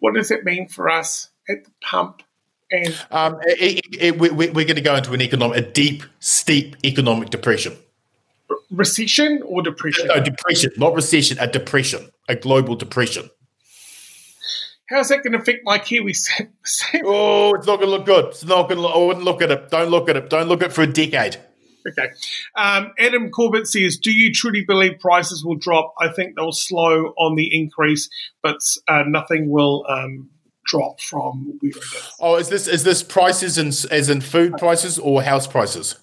[0.00, 2.22] What does it mean for us at the pump?
[2.70, 6.02] And Um, it, it, it, we, we're going to go into an economic, a deep,
[6.20, 7.76] steep economic depression.
[8.70, 10.06] Recession or depression?
[10.08, 13.30] No, depression, not recession, a depression, a global depression.
[14.88, 16.14] How's that going to affect my Kiwi
[17.04, 18.26] Oh, it's not going to look good.
[18.26, 18.86] It's not going to.
[18.86, 19.70] I wouldn't look at it.
[19.70, 20.30] Don't look at it.
[20.30, 21.36] Don't look at it for a decade.
[21.86, 22.08] Okay.
[22.56, 25.94] Um, Adam Corbett says, "Do you truly believe prices will drop?
[26.00, 28.08] I think they'll slow on the increase,
[28.42, 30.30] but uh, nothing will um,
[30.64, 34.54] drop from where it is." Oh, is this is this prices in, as in food
[34.58, 35.96] prices or house prices?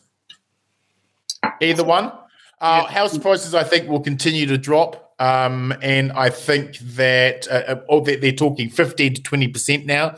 [1.62, 2.12] Either one.
[2.60, 7.64] Uh, House prices, I think, will continue to drop, um, and I think that uh,
[7.68, 10.16] uh, oh, they're, talking fifteen to twenty percent now.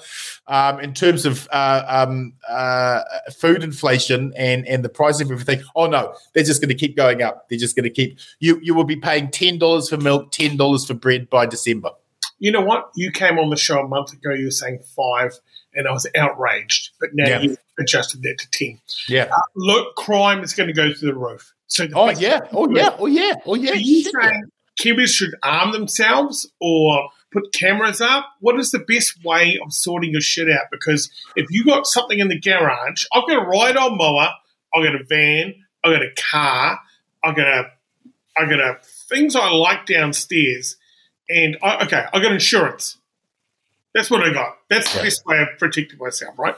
[0.48, 3.02] Um, in terms of uh, um, uh,
[3.38, 6.96] food inflation and and the price of everything, oh no, they're just going to keep
[6.96, 7.50] going up.
[7.50, 8.60] They're just going to keep you.
[8.62, 11.90] You will be paying ten dollars for milk, ten dollars for bread by December.
[12.40, 12.92] You know what?
[12.96, 14.32] You came on the show a month ago.
[14.32, 15.34] You were saying five,
[15.74, 16.92] and I was outraged.
[17.00, 17.42] But now Yeah.
[17.42, 18.80] you adjusted that to ten.
[19.10, 19.30] Yeah.
[19.56, 21.54] Look, crime is going to go through the roof.
[21.68, 22.40] So, Oh yeah.
[22.52, 22.96] Oh yeah.
[22.98, 23.34] Oh yeah.
[23.46, 23.72] Oh yeah.
[23.72, 24.44] Are you Shit, saying
[24.82, 28.26] Kiwis should arm themselves or put cameras up?
[28.40, 30.68] What is the best way of sorting your shit out?
[30.72, 34.30] Because if you got something in the garage, I've got a ride-on mower,
[34.74, 36.80] I've got a van, I've got a car,
[37.24, 37.72] I've got a,
[38.38, 38.78] I've got a
[39.10, 40.78] things I like downstairs,
[41.30, 42.98] and I, okay, I got insurance.
[43.94, 44.58] That's what I got.
[44.70, 46.56] That's the best way of protecting myself, right?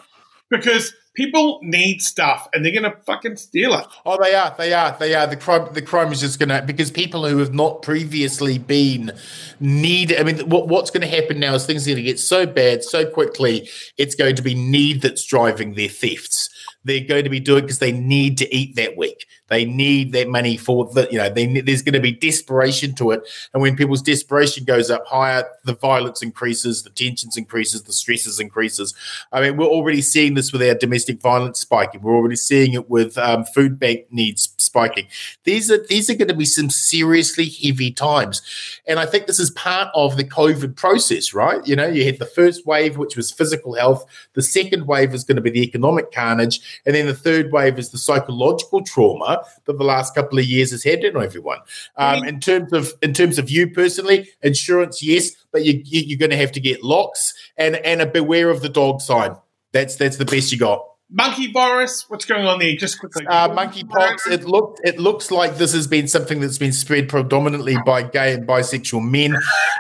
[0.50, 3.86] Because people need stuff, and they're gonna fucking steal it.
[4.06, 4.56] Oh, they are.
[4.58, 4.96] They are.
[4.98, 5.28] They are.
[5.28, 5.68] The crime.
[5.74, 9.12] The crime is just going to because people who have not previously been
[9.60, 10.16] need.
[10.18, 12.46] I mean, what, what's going to happen now is things are going to get so
[12.46, 13.70] bad so quickly.
[13.98, 16.50] It's going to be need that's driving their thefts.
[16.86, 19.26] They're going to be doing because they need to eat that week.
[19.50, 21.08] They need that money for the.
[21.12, 24.90] You know, they, there's going to be desperation to it, and when people's desperation goes
[24.92, 28.94] up higher, the violence increases, the tensions increases, the stresses increases.
[29.32, 32.02] I mean, we're already seeing this with our domestic violence spiking.
[32.02, 35.08] We're already seeing it with um, food bank needs spiking.
[35.44, 38.42] These are these are going to be some seriously heavy times,
[38.88, 41.66] and I think this is part of the COVID process, right?
[41.66, 44.06] You know, you had the first wave, which was physical health.
[44.34, 47.80] The second wave is going to be the economic carnage, and then the third wave
[47.80, 51.60] is the psychological trauma that the last couple of years has had on everyone.
[51.96, 56.20] Um, in terms of in terms of you personally, insurance, yes, but you, you, you're
[56.20, 59.36] going to have to get locks and and a beware of the dog sign.
[59.72, 60.89] That's that's the best you got.
[61.12, 62.76] Monkey virus, what's going on there?
[62.76, 63.26] Just quickly.
[63.26, 64.32] Uh, monkeypox.
[64.32, 64.82] It looked.
[64.84, 69.10] It looks like this has been something that's been spread predominantly by gay and bisexual
[69.10, 69.36] men.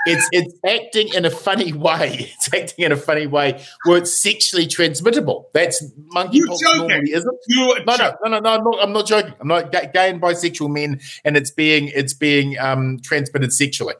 [0.07, 2.33] It's it's acting in a funny way.
[2.39, 5.49] It's acting in a funny way where it's sexually transmittable.
[5.53, 5.83] That's
[6.15, 6.87] monkeypox joking.
[6.87, 7.37] normally isn't.
[7.49, 8.49] No, no, no, no, no.
[8.49, 9.33] I'm not, I'm not joking.
[9.39, 13.95] I'm not gay, gay and bisexual men, and it's being it's being um, transmitted sexually.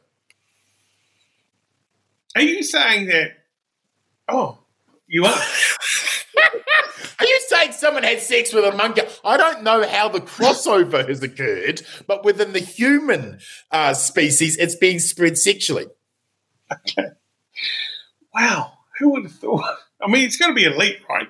[2.35, 3.31] Are you saying that?
[4.27, 4.59] Oh,
[5.07, 5.29] you are.
[5.29, 5.68] Are you saying
[7.79, 9.01] someone had sex with a monkey?
[9.23, 13.39] I don't know how the crossover has occurred, but within the human
[13.71, 15.87] uh, species, it's being spread sexually.
[18.33, 18.73] wow.
[18.99, 19.77] Who would have thought?
[20.01, 21.27] I mean, it's going to be elite, right?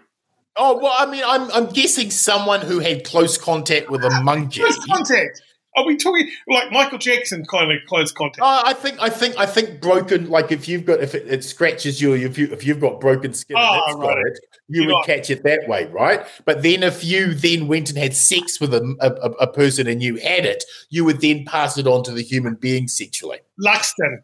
[0.62, 4.60] Oh well, I mean, I'm I'm guessing someone who had close contact with a monkey.
[4.60, 5.42] Close contact.
[5.80, 8.42] Are we talking like Michael Jackson kind of close contact?
[8.42, 10.30] Uh, I think I think I think broken.
[10.30, 13.34] Like if you've got if it, it scratches you, if you if you've got broken
[13.34, 14.26] skin, Oh, and it's got right.
[14.26, 16.26] it, you You're would not- catch it that way, right?
[16.46, 20.04] But then if you then went and had sex with a, a, a person and
[20.04, 23.40] you had it, you would then pass it on to the human being sexually.
[23.66, 24.18] Luxon.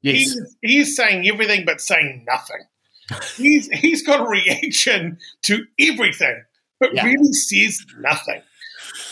[0.00, 0.16] Yes.
[0.16, 2.62] He's, he's saying everything but saying nothing.
[3.36, 6.44] He's he's got a reaction to everything,
[6.80, 7.04] but Yeah.
[7.04, 8.40] really says nothing.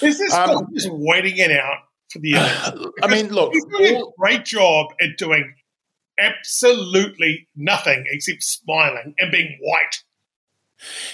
[0.03, 1.79] Is this Um, just waiting it out
[2.13, 2.87] for the end?
[3.03, 5.55] I mean, look, He's doing all- a great job at doing
[6.19, 10.03] absolutely nothing except smiling and being white.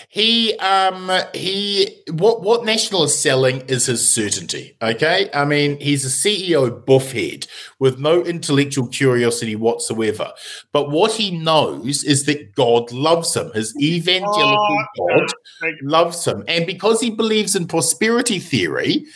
[0.09, 4.76] He um he what what National is selling is his certainty.
[4.81, 7.46] Okay, I mean he's a CEO buffhead
[7.79, 10.33] with no intellectual curiosity whatsoever.
[10.72, 13.50] But what he knows is that God loves him.
[13.52, 19.07] His evangelical Oh, God loves him, and because he believes in prosperity theory.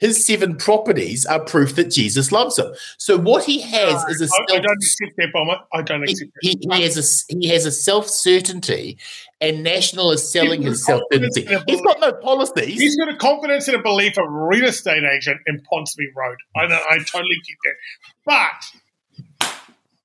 [0.00, 2.72] His seven properties are proof that Jesus loves him.
[2.96, 5.60] So what he has is a I, I self- don't accept that, Bomber.
[5.72, 6.30] I don't he, that.
[6.40, 8.98] he, has a he has a self certainty,
[9.40, 11.42] and National is selling his self certainty.
[11.44, 12.80] confident in a He's got no policies.
[12.80, 16.38] He's got a confidence and a belief of a real estate agent in Ponsonby Road.
[16.56, 17.74] I know, I totally get that.
[18.24, 19.50] But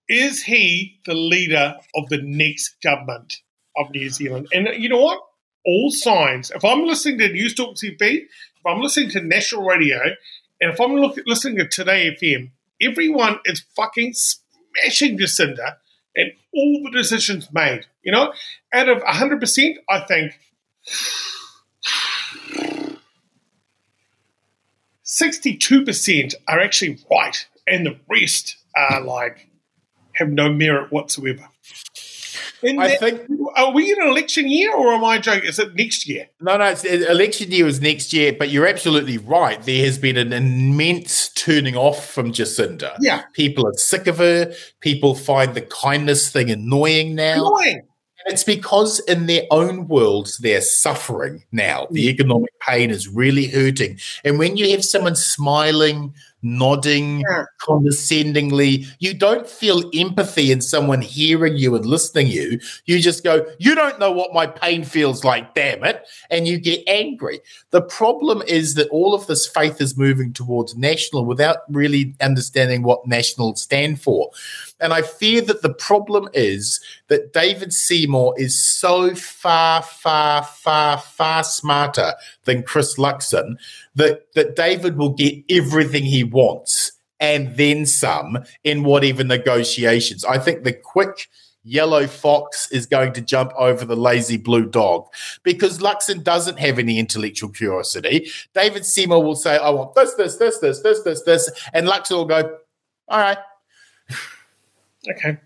[0.09, 3.37] is he the leader of the next government
[3.77, 4.47] of New Zealand?
[4.53, 5.19] And you know what?
[5.65, 6.51] All signs.
[6.51, 8.25] If I'm listening to News Talk TV,
[8.65, 9.99] if I'm listening to national radio,
[10.59, 12.49] and if I'm look, listening to Today FM,
[12.81, 15.75] everyone is fucking smashing Jacinda
[16.15, 17.85] and all the decisions made.
[18.03, 18.33] You know,
[18.73, 20.39] out of 100%, I think
[25.03, 29.47] 62% are actually right, and the rest are like
[30.13, 31.49] have no merit whatsoever.
[32.65, 33.21] In I that- think
[33.55, 35.47] are we in an election year or am I joking?
[35.47, 36.27] Is it next year?
[36.41, 36.65] no, no.
[36.65, 39.61] It's, uh, election year is next year, but you're absolutely right.
[39.63, 42.97] There has been an immense turning off from Jacinda.
[42.99, 43.23] Yeah.
[43.33, 44.53] People are sick of her.
[44.81, 47.47] People find the kindness thing annoying now.
[47.47, 47.83] Annoying.
[48.27, 51.87] It's because in their own worlds they're suffering now.
[51.91, 52.09] The mm.
[52.09, 53.99] economic pain is really hurting.
[54.23, 57.45] And when you have someone smiling, nodding Yeah.
[57.59, 62.59] condescendingly, you don't feel empathy in someone hearing you and listening you.
[62.85, 66.05] You just go, You don't know what my pain feels like, damn it.
[66.29, 67.41] And you get angry.
[67.71, 72.83] The problem is that all of this faith is moving towards national without really understanding
[72.83, 74.29] what national stand for.
[74.79, 80.97] And I fear that the problem is that David Seymour is so far, far, far,
[80.97, 83.55] far smarter than Chris Luxon
[83.95, 90.25] that, that David will get everything he wants and then some in whatever negotiations.
[90.25, 91.29] I think the quick
[91.63, 95.07] yellow fox is going to jump over the lazy blue dog
[95.43, 98.29] because Luxon doesn't have any intellectual curiosity.
[98.53, 101.49] David Seymour will say, I want this, this, this, this, this, this, this.
[101.73, 102.57] And Luxon will go,
[103.07, 103.37] all right.
[105.09, 105.37] Okay.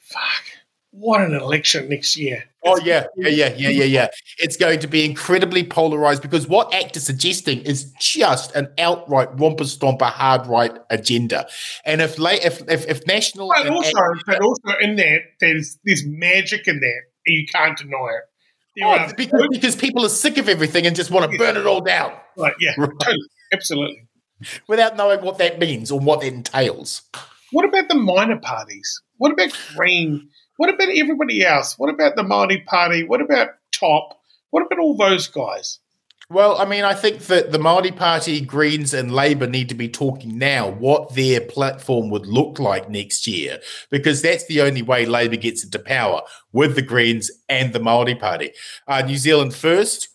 [0.00, 0.44] Fuck.
[0.90, 2.44] What an election next year.
[2.64, 4.08] Oh yeah, yeah, yeah, yeah, yeah, yeah.
[4.38, 9.28] It's going to be incredibly polarized because what ACT is suggesting is just an outright
[9.38, 11.46] romper stomper hard right agenda.
[11.84, 15.78] And if la- if if, if national But also, ACT but also in that, there's
[15.84, 18.24] there's magic in that, and you can't deny it.
[18.82, 21.80] Oh, because, because people are sick of everything and just want to burn it all
[21.80, 22.90] down Right, yeah, Right.
[23.00, 24.02] totally, absolutely.
[24.68, 27.02] without knowing what that means or what that entails.
[27.52, 29.00] What about the minor parties?
[29.16, 30.28] What about Green?
[30.58, 31.78] What about everybody else?
[31.78, 33.04] What about the Māori Party?
[33.04, 34.20] What about Top?
[34.50, 35.78] What about all those guys?
[36.30, 39.88] Well, I mean, I think that the Māori Party, Greens, and Labour need to be
[39.88, 45.06] talking now what their platform would look like next year, because that's the only way
[45.06, 46.20] Labour gets into power
[46.52, 48.52] with the Greens and the Māori Party.
[48.86, 50.08] Uh, New Zealand first,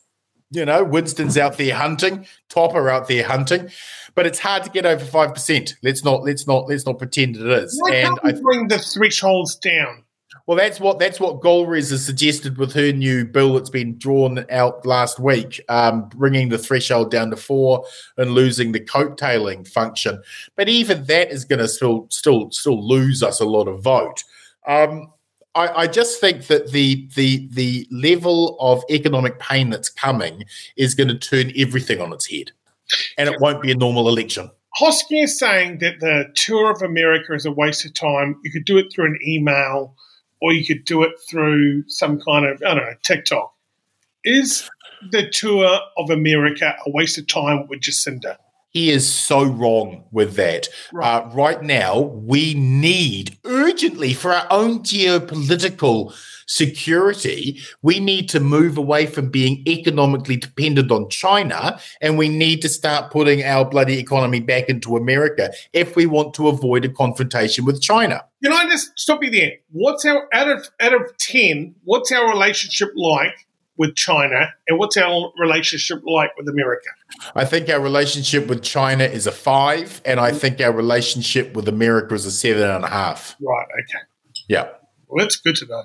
[0.54, 3.70] you know, Winston's out there hunting, Topper out there hunting,
[4.16, 5.76] but it's hard to get over five percent.
[5.84, 7.78] Let's not let's not let's not pretend it is.
[7.82, 10.04] Why and can't we I bring the thresholds down?
[10.46, 14.46] well, that's what that's what Golriz has suggested with her new bill that's been drawn
[14.52, 17.86] out last week, um, bringing the threshold down to four
[18.17, 20.21] and losing the coattailing function.
[20.56, 24.23] But even that is going to still still still lose us a lot of vote.
[24.67, 25.13] Um,
[25.56, 30.45] I, I just think that the the the level of economic pain that's coming
[30.77, 32.51] is going to turn everything on its head,
[33.17, 34.49] and it won't be a normal election.
[34.75, 38.39] Hosking is saying that the tour of America is a waste of time.
[38.43, 39.95] You could do it through an email
[40.41, 43.54] or you could do it through some kind of, I don't know, TikTok.
[44.25, 44.69] Is
[45.12, 48.37] the tour of America a waste of time with Jacinda?
[48.74, 50.67] He is so wrong with that.
[50.92, 51.17] Right.
[51.17, 56.13] Uh, right now, we need urgently for our own geopolitical
[56.48, 62.62] security, we need to move away from being economically dependent on China and we need
[62.62, 66.90] to start putting our bloody economy back into America if we want to avoid a
[66.90, 68.24] confrontation with China.
[68.44, 69.54] Can I just stop you there?
[69.71, 71.76] What's our out of out of ten?
[71.84, 73.48] What's our relationship like
[73.78, 76.90] with China, and what's our relationship like with America?
[77.36, 81.67] I think our relationship with China is a five, and I think our relationship with
[81.67, 83.36] America is a seven and a half.
[83.42, 83.65] Right.
[83.65, 84.04] Okay.
[84.48, 84.69] Yeah.
[85.08, 85.84] Well, that's good to know.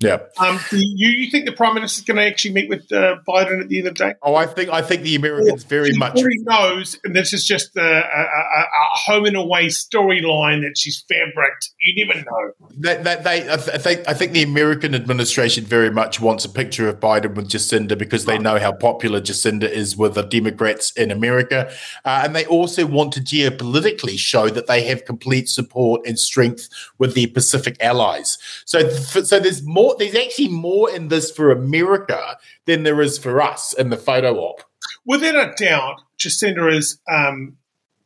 [0.00, 0.18] Yeah.
[0.38, 3.16] Um, do you, you think the prime minister is going to actually meet with uh,
[3.26, 4.14] Biden at the end of the day?
[4.22, 7.44] Oh, I think I think the Americans very she much already knows, and this is
[7.44, 11.70] just a, a, a, a home and away storyline that she's fabricked.
[11.80, 12.68] You never know.
[12.78, 16.44] that, that they I, th- I think I think the American administration very much wants
[16.44, 20.22] a picture of Biden with Jacinda because they know how popular Jacinda is with the
[20.22, 21.72] Democrats in America,
[22.04, 26.68] uh, and they also want to geopolitically show that they have complete support and strength
[26.98, 28.38] with their Pacific allies.
[28.64, 29.87] So, th- so there's more.
[29.96, 34.36] There's actually more in this for America than there is for us in the photo
[34.36, 34.62] op.
[35.06, 37.56] Without a doubt, Jacinda has um,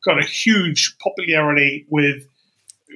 [0.05, 2.27] got a huge popularity with,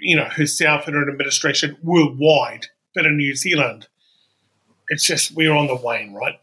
[0.01, 3.89] you know, herself and her administration worldwide, but in New Zealand,
[4.89, 6.41] it's just we're on the wane, right?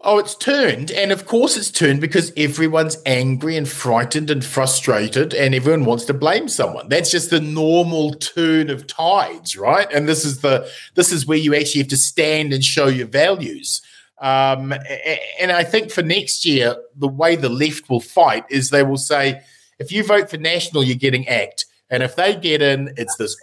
[0.00, 0.90] Oh, it's turned.
[0.90, 6.04] And of course, it's turned because everyone's angry and frightened and frustrated, and everyone wants
[6.06, 6.88] to blame someone.
[6.88, 9.90] That's just the normal turn of tides, right?
[9.92, 13.08] And this is the this is where you actually have to stand and show your
[13.08, 13.82] values.
[14.20, 14.72] Um,
[15.40, 18.96] and I think for next year, the way the left will fight is they will
[18.96, 19.42] say,
[19.78, 21.66] if you vote for National, you're getting ACT.
[21.90, 23.36] And if they get in, it's this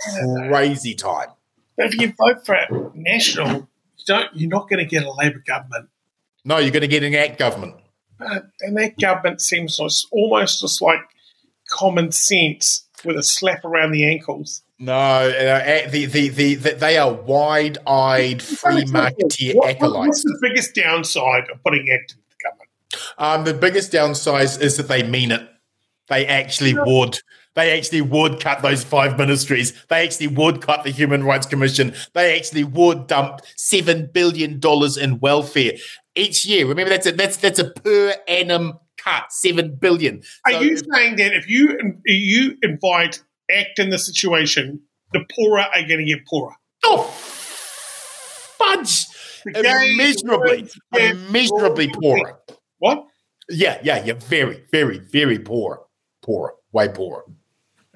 [0.48, 1.30] crazy time.
[1.78, 3.70] But if you vote for National,
[4.06, 5.90] don't, you're not going to get a Labor government.
[6.46, 7.76] No, you're going to get an ACT government.
[8.18, 9.80] But, and that government seems
[10.12, 11.00] almost just like
[11.70, 14.62] common sense with a slap around the ankles.
[14.80, 20.24] No, uh, the, the, the, the, they are wide eyed free marketeer What- What's acolytes.
[20.24, 22.70] the biggest downside of putting ACT into the government?
[23.18, 25.48] Um, the biggest downside is that they mean it.
[26.10, 27.20] They actually would.
[27.56, 29.74] They actually would cut those five ministries.
[29.90, 31.94] They actually would cut the Human Rights Commission.
[32.14, 35.74] They actually would dump seven billion dollars in welfare
[36.16, 36.66] each year.
[36.66, 40.22] Remember, that's a that's that's a per annum cut, seven billion.
[40.46, 43.22] Are So you if- saying that if you you invite
[43.52, 44.80] ACT in the situation,
[45.12, 46.54] the poorer are going to get poorer?
[46.86, 47.04] oh,
[48.58, 49.06] fudge!
[49.46, 52.40] Immeasurably, immeasurably poorer.
[52.80, 53.06] What?
[53.50, 54.14] Yeah, yeah, yeah.
[54.14, 55.82] Very, very, very poor.
[56.24, 56.54] Poor.
[56.72, 57.24] Way poorer.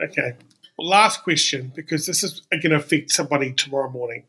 [0.01, 0.33] Okay.
[0.77, 4.23] Well, last question, because this is going to affect somebody tomorrow morning.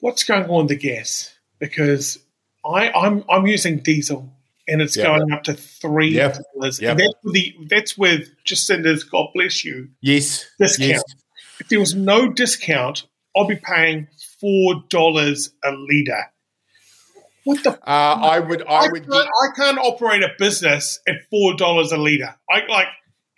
[0.00, 1.34] What's going on with the gas?
[1.58, 2.18] Because
[2.64, 4.32] I, I'm I'm using diesel
[4.66, 5.04] and it's Yeah.
[5.18, 6.80] going up to three dollars.
[6.80, 6.92] Yeah.
[6.92, 10.46] And that's with the that's with Jacinda's God bless you Yes.
[10.58, 10.88] discount.
[10.90, 11.02] Yes.
[11.58, 13.06] If there was no discount,
[13.36, 14.08] I'll be paying
[14.40, 16.32] four dollars a liter.
[17.44, 18.62] What the Uh, I would.
[18.66, 19.08] I would.
[19.10, 22.34] can't, I can't operate a business at four dollars a liter.
[22.50, 22.86] I like.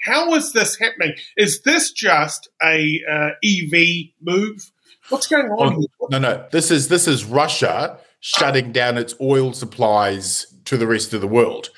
[0.02, 1.14] How is this happening?
[1.36, 4.70] Is this just a uh, EV move?
[5.08, 5.74] What's going on?
[5.74, 5.88] Oh, here?
[6.10, 6.46] No, no.
[6.50, 11.28] This is this is Russia shutting down its oil supplies to the rest of the
[11.28, 11.70] world,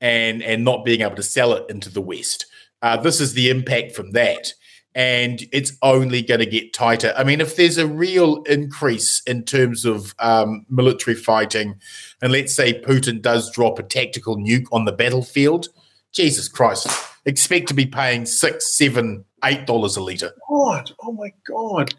[0.00, 2.46] and and not being able to sell it into the West.
[2.80, 4.52] Uh, this is the impact from that,
[4.94, 7.12] and it's only going to get tighter.
[7.16, 11.78] I mean, if there's a real increase in terms of um, military fighting,
[12.22, 15.68] and let's say Putin does drop a tactical nuke on the battlefield,
[16.12, 16.88] Jesus Christ,
[17.26, 20.32] expect to be paying six, seven, eight dollars a liter.
[20.48, 21.94] God, oh my God!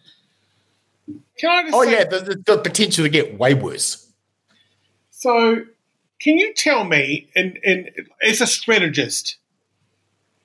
[1.38, 4.12] Can I just Oh say, yeah, there's there's the potential to get way worse.
[5.12, 5.66] So,
[6.20, 7.90] can you tell me, and, and
[8.22, 9.38] as a strategist,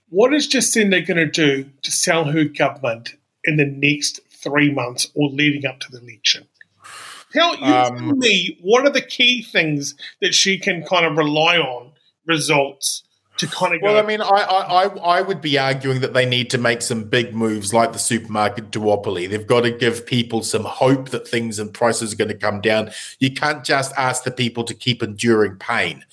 [0.09, 3.15] what is Jacinda going to do to sell her government
[3.45, 6.47] in the next three months or leading up to the election?
[7.33, 11.17] Tell you Um, tell me what are the key things that she can kind of
[11.17, 11.93] rely on
[12.27, 13.03] results
[13.43, 13.89] to kind of go.
[13.89, 16.81] Well, I mean, I, I I I would be arguing that they need to make
[16.81, 19.29] some big moves like the supermarket duopoly.
[19.29, 22.61] They've got to give people some hope that things and prices are going to come
[22.61, 22.91] down.
[23.19, 26.05] You can't just ask the people to keep enduring pain.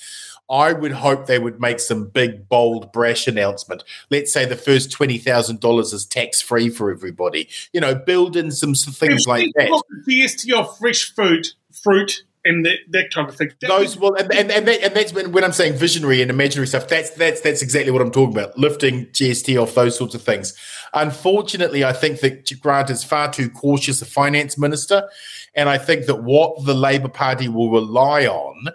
[0.49, 3.84] I would hope they would make some big, bold, brash announcement.
[4.09, 7.47] Let's say the first twenty thousand dollars is tax free for everybody.
[7.71, 9.84] You know, build in some, some things like that.
[10.05, 13.51] the GST of fresh fruit, fruit, and that, that kind of thing.
[13.59, 16.31] that those well and and, and, that, and that's when, when i'm saying visionary and
[16.31, 20.15] imaginary stuff that's that's that's exactly what i'm talking about lifting gst off those sorts
[20.15, 20.53] of things
[20.93, 25.09] unfortunately i think that grant is far too cautious a finance minister
[25.53, 28.67] and i think that what the labor party will rely on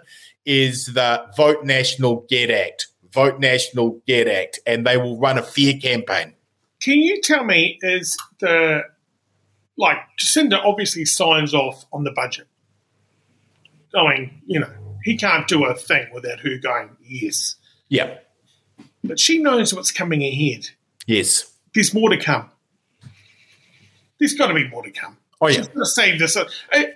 [0.45, 5.43] is the vote national get act vote national get act and they will run a
[5.43, 6.33] fear campaign
[6.81, 8.83] Can you tell me is the
[9.77, 12.47] like Jacinda obviously signs off on the budget.
[13.95, 14.71] I mean, you know,
[15.03, 17.55] he can't do a thing without her going, yes.
[17.89, 18.17] Yeah.
[19.03, 20.69] But she knows what's coming ahead.
[21.05, 21.51] Yes.
[21.73, 22.49] There's more to come.
[24.19, 25.17] There's got to be more to come.
[25.41, 25.57] Oh yeah.
[25.57, 26.37] She's going to save this.
[26.37, 26.45] Uh,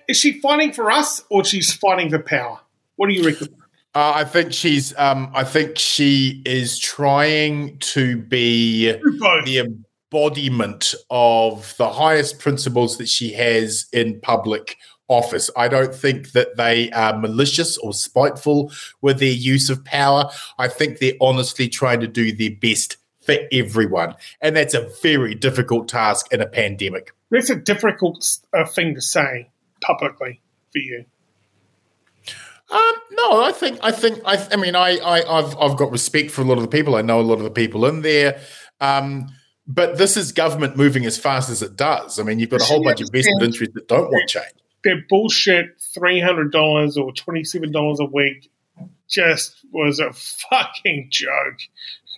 [0.07, 2.59] Is she fighting for us or she's fighting for power?
[2.95, 3.49] What do you reckon?
[3.93, 4.97] Uh, I think she's.
[4.97, 13.09] Um, I think she is trying to be the embodiment of the highest principles that
[13.09, 14.77] she has in public
[15.09, 15.49] office.
[15.57, 20.29] I don't think that they are malicious or spiteful with their use of power.
[20.57, 25.35] I think they're honestly trying to do their best for everyone, and that's a very
[25.35, 27.11] difficult task in a pandemic.
[27.29, 28.25] That's a difficult
[28.57, 29.49] uh, thing to say
[29.81, 30.41] publicly
[30.71, 31.05] for you.
[32.71, 36.31] Um, no, I think I think I, I mean I, I I've I've got respect
[36.31, 36.95] for a lot of the people.
[36.95, 38.39] I know a lot of the people in there.
[38.79, 39.27] Um,
[39.69, 42.19] but this is government moving as fast as it does.
[42.19, 44.58] I mean, you've got a whole bunch of vested interests that don't want change.
[44.83, 48.49] Their bullshit three hundred dollars or twenty seven dollars a week
[49.07, 51.59] just was a fucking joke.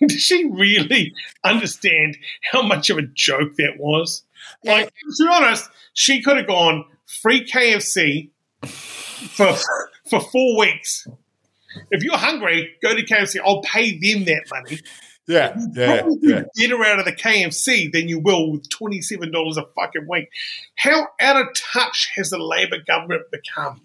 [0.06, 2.18] Does she really understand
[2.50, 4.24] how much of a joke that was?
[4.64, 8.30] Like, to be honest, she could have gone free KFC
[8.66, 9.54] for
[10.08, 11.06] for four weeks.
[11.90, 13.40] If you're hungry, go to KFC.
[13.44, 14.80] I'll pay them that money.
[15.28, 16.42] Yeah, yeah, yeah.
[16.56, 20.28] better out of the KFC than you will with twenty seven dollars a fucking week.
[20.74, 23.82] How out of touch has the Labor government become?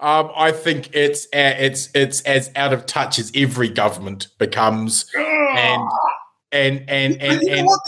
[0.00, 5.04] Um, I think it's uh, it's it's as out of touch as every government becomes,
[5.14, 5.90] and
[6.52, 7.80] and and and, You know and what?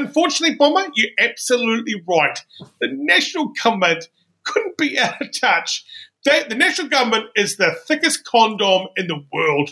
[0.00, 2.38] Unfortunately, Bomber, you're absolutely right.
[2.80, 4.08] The national government
[4.42, 5.84] couldn't be out of touch.
[6.24, 9.70] They, the national government is the thickest condom in the world.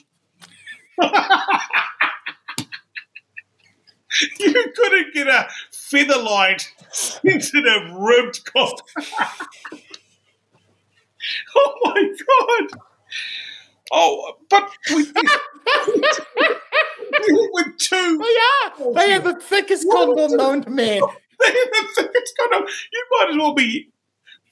[4.40, 8.76] you couldn't get a featherlight sensitive ribbed condom.
[11.56, 12.80] oh my god!
[13.92, 15.04] Oh, but we,
[17.52, 18.36] with two they
[18.84, 21.00] are they are the thickest condom known to man.
[21.40, 23.90] it's kind of you might as well be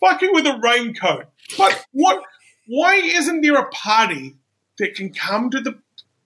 [0.01, 1.27] fucking with a raincoat.
[1.57, 2.23] But what?
[2.67, 4.37] Why isn't there a party
[4.79, 5.79] that can come to the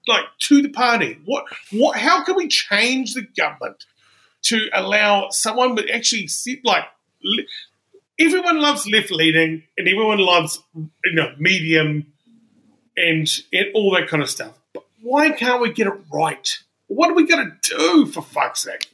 [0.09, 1.19] like to the party?
[1.25, 1.45] What?
[1.73, 1.97] What?
[1.99, 3.85] How can we change the government
[4.43, 6.85] to allow someone with actually sit like?
[7.23, 7.47] li-
[8.21, 12.07] Everyone loves left leaning, and everyone loves you know medium,
[12.97, 14.53] and and all that kind of stuff.
[14.75, 16.59] But why can't we get it right?
[16.89, 18.89] What are we going to do for fuck's sake?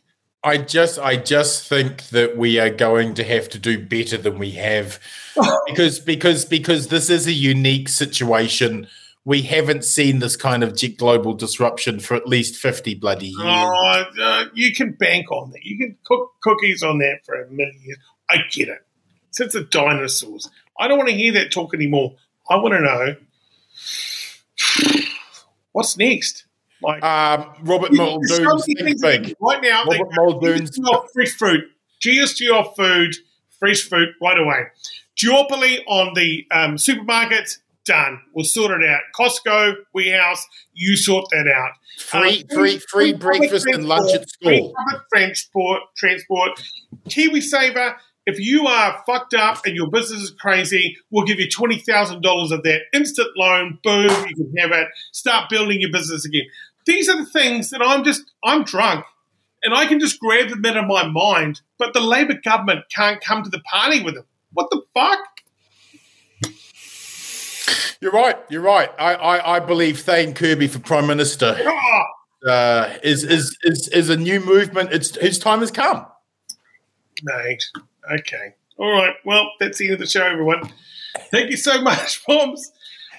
[0.44, 4.38] I just I just think that we are going to have to do better than
[4.38, 5.00] we have
[5.66, 8.86] because because because this is a unique situation.
[9.28, 13.38] We haven't seen this kind of global disruption for at least 50 bloody years.
[13.42, 15.62] Oh, uh, you can bank on that.
[15.64, 17.98] You can cook cookies on that for a million years.
[18.30, 18.86] I get it.
[19.30, 20.48] Since the dinosaurs,
[20.80, 22.14] I don't want to hear that talk anymore.
[22.48, 23.16] I want to know
[25.72, 26.46] what's next.
[26.82, 29.34] Like Um, Robert Muldoon's think big.
[29.40, 29.84] right now.
[29.84, 30.78] Robert Muldoon's-
[31.12, 31.64] fresh fruit.
[32.00, 33.14] GST off food,
[33.58, 34.68] fresh fruit right away.
[35.16, 37.58] Duopoly on the um, supermarkets,
[37.88, 38.20] done.
[38.34, 39.00] We'll sort it out.
[39.18, 41.72] Costco, warehouse, you sort that out.
[41.98, 44.74] Free, Uh, free, free public breakfast and lunch at free school.
[44.76, 46.62] Public transport, transport.
[47.08, 52.52] KiwiSaver, if you are fucked up and your business is crazy, we'll give you $20,000
[52.52, 53.78] of that instant loan.
[53.82, 54.88] Boom, you can have it.
[55.12, 56.44] Start building your business again.
[56.86, 59.04] These are the things that I'm just, I'm drunk
[59.62, 63.20] and I can just grab them out of my mind, but the Labor government can't
[63.22, 64.24] come to the party with them.
[64.52, 65.18] What the fuck?
[68.00, 68.36] You're right.
[68.48, 68.90] You're right.
[68.98, 72.02] I, I, I believe Thane Kirby for Prime Minister Oh,
[72.48, 74.92] uh, is, is is is a new movement.
[74.92, 76.06] It's his time has come.
[77.22, 77.64] mate.
[78.20, 78.54] Okay.
[78.78, 79.14] All right.
[79.24, 80.72] Well, that's the end of the show, everyone.
[81.32, 82.70] Thank you so much, Bombs.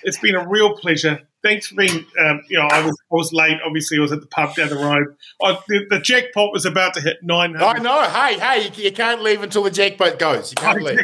[0.03, 1.19] It's been a real pleasure.
[1.43, 3.57] Thanks for being, um, you know, I was, I was late.
[3.65, 5.15] Obviously, I was at the pub down the road.
[5.43, 7.61] I, the, the jackpot was about to hit 900.
[7.61, 8.03] I know.
[8.09, 10.51] Hey, hey, you, you can't leave until the jackpot goes.
[10.51, 10.99] You can't leave.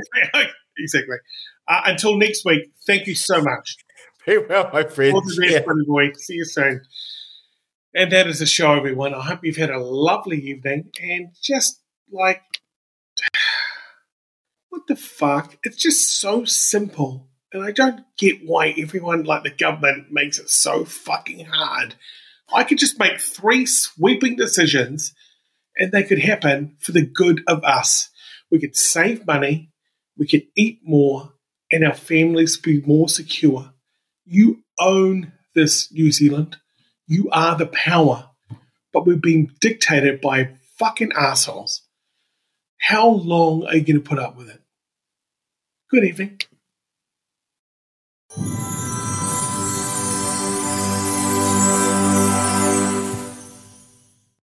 [0.78, 1.18] Exactly.
[1.68, 3.76] Uh, until next week, thank you so much.
[4.26, 5.16] Very well, my All friend.
[5.16, 5.60] the best, Yeah.
[5.66, 6.12] buddy boy.
[6.14, 6.82] See you soon.
[7.94, 9.14] And that is the show, everyone.
[9.14, 11.80] I hope you've had a lovely evening and just
[12.12, 12.42] like,
[14.70, 15.58] what the fuck?
[15.64, 17.30] It's just so simple.
[17.54, 21.96] And I don't get why everyone, like the government, makes it so fucking hard.
[22.54, 25.14] I could just make three sweeping decisions
[25.78, 28.10] and they could happen for the good of us.
[28.52, 29.72] We could save money,
[30.18, 31.32] we could eat more,
[31.72, 33.74] and our families be more secure.
[34.26, 36.58] You own this, New Zealand.
[37.08, 38.30] You are the power.
[38.94, 41.82] But we're being dictated by fucking assholes.
[42.80, 44.62] How long are you going to put up with it?
[45.90, 46.40] Good evening.